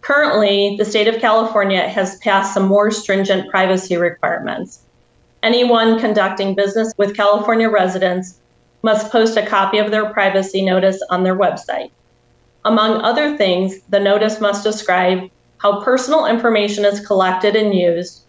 Currently, 0.00 0.76
the 0.76 0.84
state 0.84 1.08
of 1.08 1.20
California 1.20 1.88
has 1.88 2.18
passed 2.18 2.52
some 2.52 2.66
more 2.66 2.90
stringent 2.90 3.48
privacy 3.48 3.96
requirements. 3.96 4.80
Anyone 5.42 5.98
conducting 5.98 6.54
business 6.54 6.92
with 6.98 7.16
California 7.16 7.70
residents 7.70 8.40
must 8.82 9.10
post 9.10 9.36
a 9.38 9.46
copy 9.46 9.78
of 9.78 9.90
their 9.90 10.12
privacy 10.12 10.62
notice 10.62 11.00
on 11.08 11.22
their 11.22 11.36
website. 11.36 11.90
Among 12.66 13.00
other 13.00 13.36
things, 13.36 13.80
the 13.88 14.00
notice 14.00 14.40
must 14.40 14.64
describe 14.64 15.30
how 15.58 15.82
personal 15.82 16.26
information 16.26 16.84
is 16.84 17.06
collected 17.06 17.56
and 17.56 17.74
used, 17.74 18.23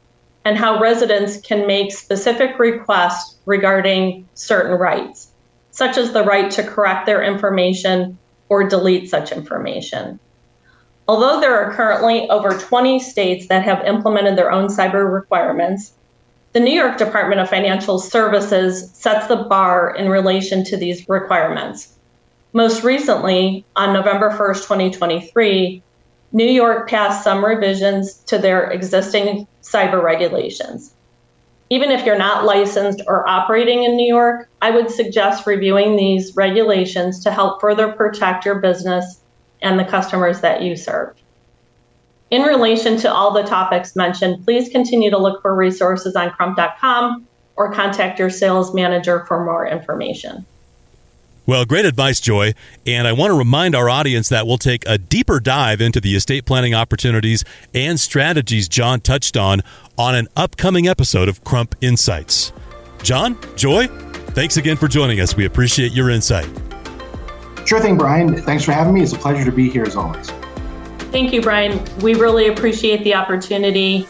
and 0.46 0.58
how 0.58 0.80
residents 0.80 1.42
can 1.42 1.68
make 1.68 1.92
specific 1.92 2.58
requests 2.60 3.36
regarding 3.46 4.28
certain 4.36 4.78
rights, 4.78 5.32
such 5.72 5.98
as 5.98 6.14
the 6.14 6.24
right 6.24 6.52
to 6.52 6.64
correct 6.64 7.08
their 7.08 7.24
information 7.24 8.18
or 8.48 8.68
delete 8.68 9.10
such 9.10 9.32
information. 9.32 10.20
Although 11.08 11.40
there 11.40 11.56
are 11.56 11.74
currently 11.74 12.30
over 12.30 12.58
20 12.58 13.00
states 13.00 13.48
that 13.48 13.64
have 13.64 13.86
implemented 13.86 14.38
their 14.38 14.52
own 14.52 14.68
cyber 14.68 15.12
requirements, 15.12 15.94
the 16.54 16.60
New 16.60 16.74
York 16.74 16.98
Department 16.98 17.42
of 17.42 17.50
Financial 17.50 18.00
Services 18.00 18.90
sets 18.94 19.28
the 19.28 19.36
bar 19.36 19.94
in 19.96 20.10
relation 20.10 20.64
to 20.64 20.78
these 20.78 21.08
requirements. 21.10 21.94
Most 22.54 22.84
recently, 22.84 23.66
on 23.76 23.94
November 23.94 24.30
1st, 24.30 24.62
2023, 24.62 25.84
New 26.36 26.52
York 26.52 26.90
passed 26.90 27.24
some 27.24 27.46
revisions 27.46 28.16
to 28.26 28.38
their 28.38 28.70
existing 28.70 29.48
cyber 29.64 30.04
regulations. 30.04 30.94
Even 31.70 31.92
if 31.92 32.06
you're 32.06 32.18
not 32.18 32.44
licensed 32.44 33.02
or 33.08 33.26
operating 33.26 33.84
in 33.84 33.96
New 33.96 34.06
York, 34.06 34.50
I 34.62 34.70
would 34.70 34.92
suggest 34.92 35.48
reviewing 35.48 35.96
these 35.96 36.36
regulations 36.36 37.24
to 37.24 37.32
help 37.32 37.62
further 37.62 37.94
protect 37.94 38.44
your 38.44 38.56
business 38.56 39.22
and 39.62 39.80
the 39.80 39.86
customers 39.86 40.42
that 40.42 40.62
you 40.62 40.76
serve. 40.76 41.16
In 42.32 42.42
relation 42.42 42.98
to 42.98 43.10
all 43.10 43.32
the 43.32 43.44
topics 43.44 43.96
mentioned, 43.96 44.44
please 44.44 44.68
continue 44.68 45.10
to 45.12 45.18
look 45.18 45.42
for 45.42 45.56
resources 45.56 46.18
on 46.18 46.32
crump.com 46.32 47.26
or 47.56 47.72
contact 47.72 48.20
your 48.20 48.30
sales 48.30 48.74
manager 48.74 49.24
for 49.26 49.46
more 49.46 49.66
information. 49.66 50.46
Well, 51.48 51.64
great 51.66 51.86
advice, 51.86 52.20
Joy. 52.20 52.54
And 52.88 53.08
I 53.08 53.14
want 53.14 53.32
to 53.32 53.38
remind 53.38 53.76
our 53.76 53.88
audience 53.88 54.30
that 54.30 54.48
we'll 54.48 54.58
take 54.58 54.84
a 54.88 54.98
deeper 54.98 55.40
dive 55.40 55.80
into 55.80 56.02
the 56.02 56.16
estate 56.16 56.46
planning 56.46 56.74
opportunities 56.74 57.44
and 57.74 58.00
strategies 58.00 58.68
Jon 58.68 59.00
touched 59.00 59.38
on 59.38 59.62
on 59.98 60.16
an 60.16 60.28
upcoming 60.36 60.88
episode 60.88 61.30
of 61.30 61.44
Crump 61.44 61.76
Insights. 61.82 62.52
Jon, 63.04 63.38
Joy, 63.56 63.88
thanks 64.32 64.58
again 64.58 64.76
for 64.76 64.88
joining 64.88 65.20
us. 65.20 65.36
We 65.36 65.46
appreciate 65.46 65.92
your 65.92 66.10
insight. 66.10 66.50
Sure 67.66 67.80
thing, 67.80 67.98
Brian. 67.98 68.36
Thanks 68.42 68.64
for 68.64 68.72
having 68.72 68.96
me. 68.96 69.04
It's 69.04 69.14
a 69.14 69.18
pleasure 69.18 69.46
to 69.46 69.52
be 69.52 69.70
here 69.70 69.84
as 69.84 69.96
always. 69.96 70.30
Thank 71.12 71.32
you, 71.32 71.42
Brian. 71.42 71.84
We 72.02 72.16
really 72.16 72.48
appreciate 72.48 73.04
the 73.04 73.14
opportunity. 73.14 74.08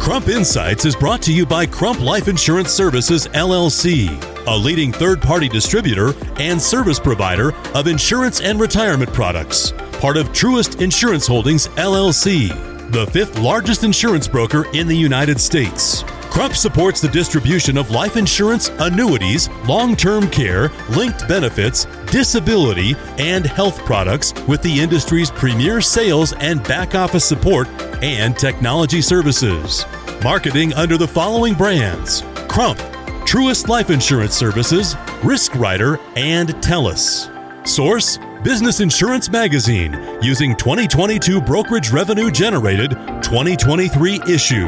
Crump 0.00 0.28
Insights 0.28 0.84
is 0.84 0.96
brought 0.96 1.20
to 1.22 1.32
you 1.32 1.44
by 1.44 1.66
Crump 1.66 2.00
Life 2.00 2.26
Insurance 2.28 2.70
Services, 2.70 3.26
LLC 3.28 4.29
a 4.50 4.56
leading 4.56 4.90
third 4.92 5.22
party 5.22 5.48
distributor 5.48 6.12
and 6.40 6.60
service 6.60 6.98
provider 6.98 7.54
of 7.72 7.86
insurance 7.86 8.40
and 8.40 8.58
retirement 8.58 9.12
products, 9.12 9.72
part 10.00 10.16
of 10.16 10.28
Truist 10.30 10.82
Insurance 10.82 11.24
Holdings, 11.24 11.68
LLC, 11.68 12.48
the 12.90 13.06
fifth 13.12 13.38
largest 13.38 13.84
insurance 13.84 14.26
broker 14.26 14.66
in 14.74 14.88
the 14.88 14.96
United 14.96 15.40
States. 15.40 16.02
Crump 16.32 16.56
supports 16.56 17.00
the 17.00 17.08
distribution 17.08 17.78
of 17.78 17.92
life 17.92 18.16
insurance, 18.16 18.70
annuities, 18.80 19.48
long 19.68 19.94
term 19.94 20.28
care, 20.28 20.70
linked 20.90 21.28
benefits, 21.28 21.86
disability, 22.10 22.96
and 23.18 23.46
health 23.46 23.78
products 23.84 24.34
with 24.48 24.62
the 24.62 24.80
industry's 24.80 25.30
premier 25.30 25.80
sales 25.80 26.32
and 26.34 26.60
back 26.64 26.96
office 26.96 27.24
support 27.24 27.68
and 28.02 28.36
technology 28.36 29.00
services. 29.00 29.86
Marketing 30.24 30.74
under 30.74 30.96
the 30.96 31.08
following 31.08 31.54
brands 31.54 32.22
Crump, 32.48 32.78
Truist 33.30 33.68
Life 33.68 33.90
Insurance 33.90 34.34
Services, 34.34 34.96
Risk 35.22 35.54
Rider, 35.54 36.00
and 36.16 36.48
TELUS. 36.56 37.30
Source 37.64 38.18
Business 38.42 38.80
Insurance 38.80 39.30
Magazine 39.30 40.18
using 40.20 40.56
2022 40.56 41.40
brokerage 41.40 41.92
revenue 41.92 42.32
generated 42.32 42.90
2023 43.22 44.22
issue. 44.26 44.66